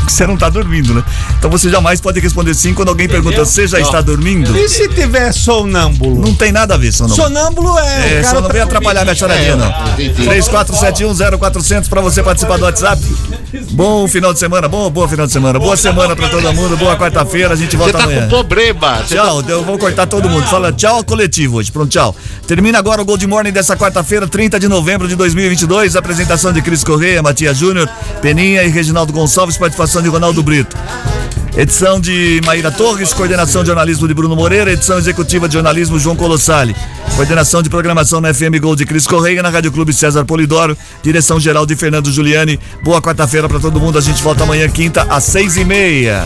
[0.07, 1.03] você não está dormindo, né?
[1.37, 4.57] Então você jamais pode responder sim quando alguém pergunta: Você já está dormindo?
[4.57, 6.21] E se tiver sonâmbulo?
[6.21, 7.27] Não tem nada a ver, sonâmbulo.
[7.27, 8.17] Sonâmbulo é.
[8.17, 9.71] É, o cara só não tá vem atrapalhar minha charadinha, não.
[9.97, 13.01] 34710400 pra você participar do WhatsApp.
[13.71, 15.57] Bom final de semana, bom, bom final de semana.
[15.57, 18.23] Boa semana pra todo mundo, boa quarta-feira, a gente Você volta tá amanhã.
[18.23, 18.97] com problema.
[18.97, 20.45] Você tá- Tchau, eu vou cortar todo mundo.
[20.47, 21.71] Fala tchau ao coletivo hoje.
[21.71, 22.15] Pronto, tchau.
[22.47, 25.95] Termina agora o Gold Morning dessa quarta-feira, 30 de novembro de 2022.
[25.95, 27.89] Apresentação de Cris Correia, Matias Júnior,
[28.21, 29.57] Peninha e Reginaldo Gonçalves.
[29.57, 30.75] Participação de Ronaldo Brito.
[31.57, 36.15] Edição de Maíra Torres, coordenação de jornalismo de Bruno Moreira, edição executiva de jornalismo João
[36.15, 36.75] Colossali,
[37.15, 41.39] coordenação de programação na FM Gold de Cris Correia, na Rádio Clube César Polidoro, direção
[41.39, 42.59] geral de Fernando Giuliani.
[42.83, 46.25] Boa quarta-feira pra todo mundo, a gente volta amanhã, quinta, às seis e meia.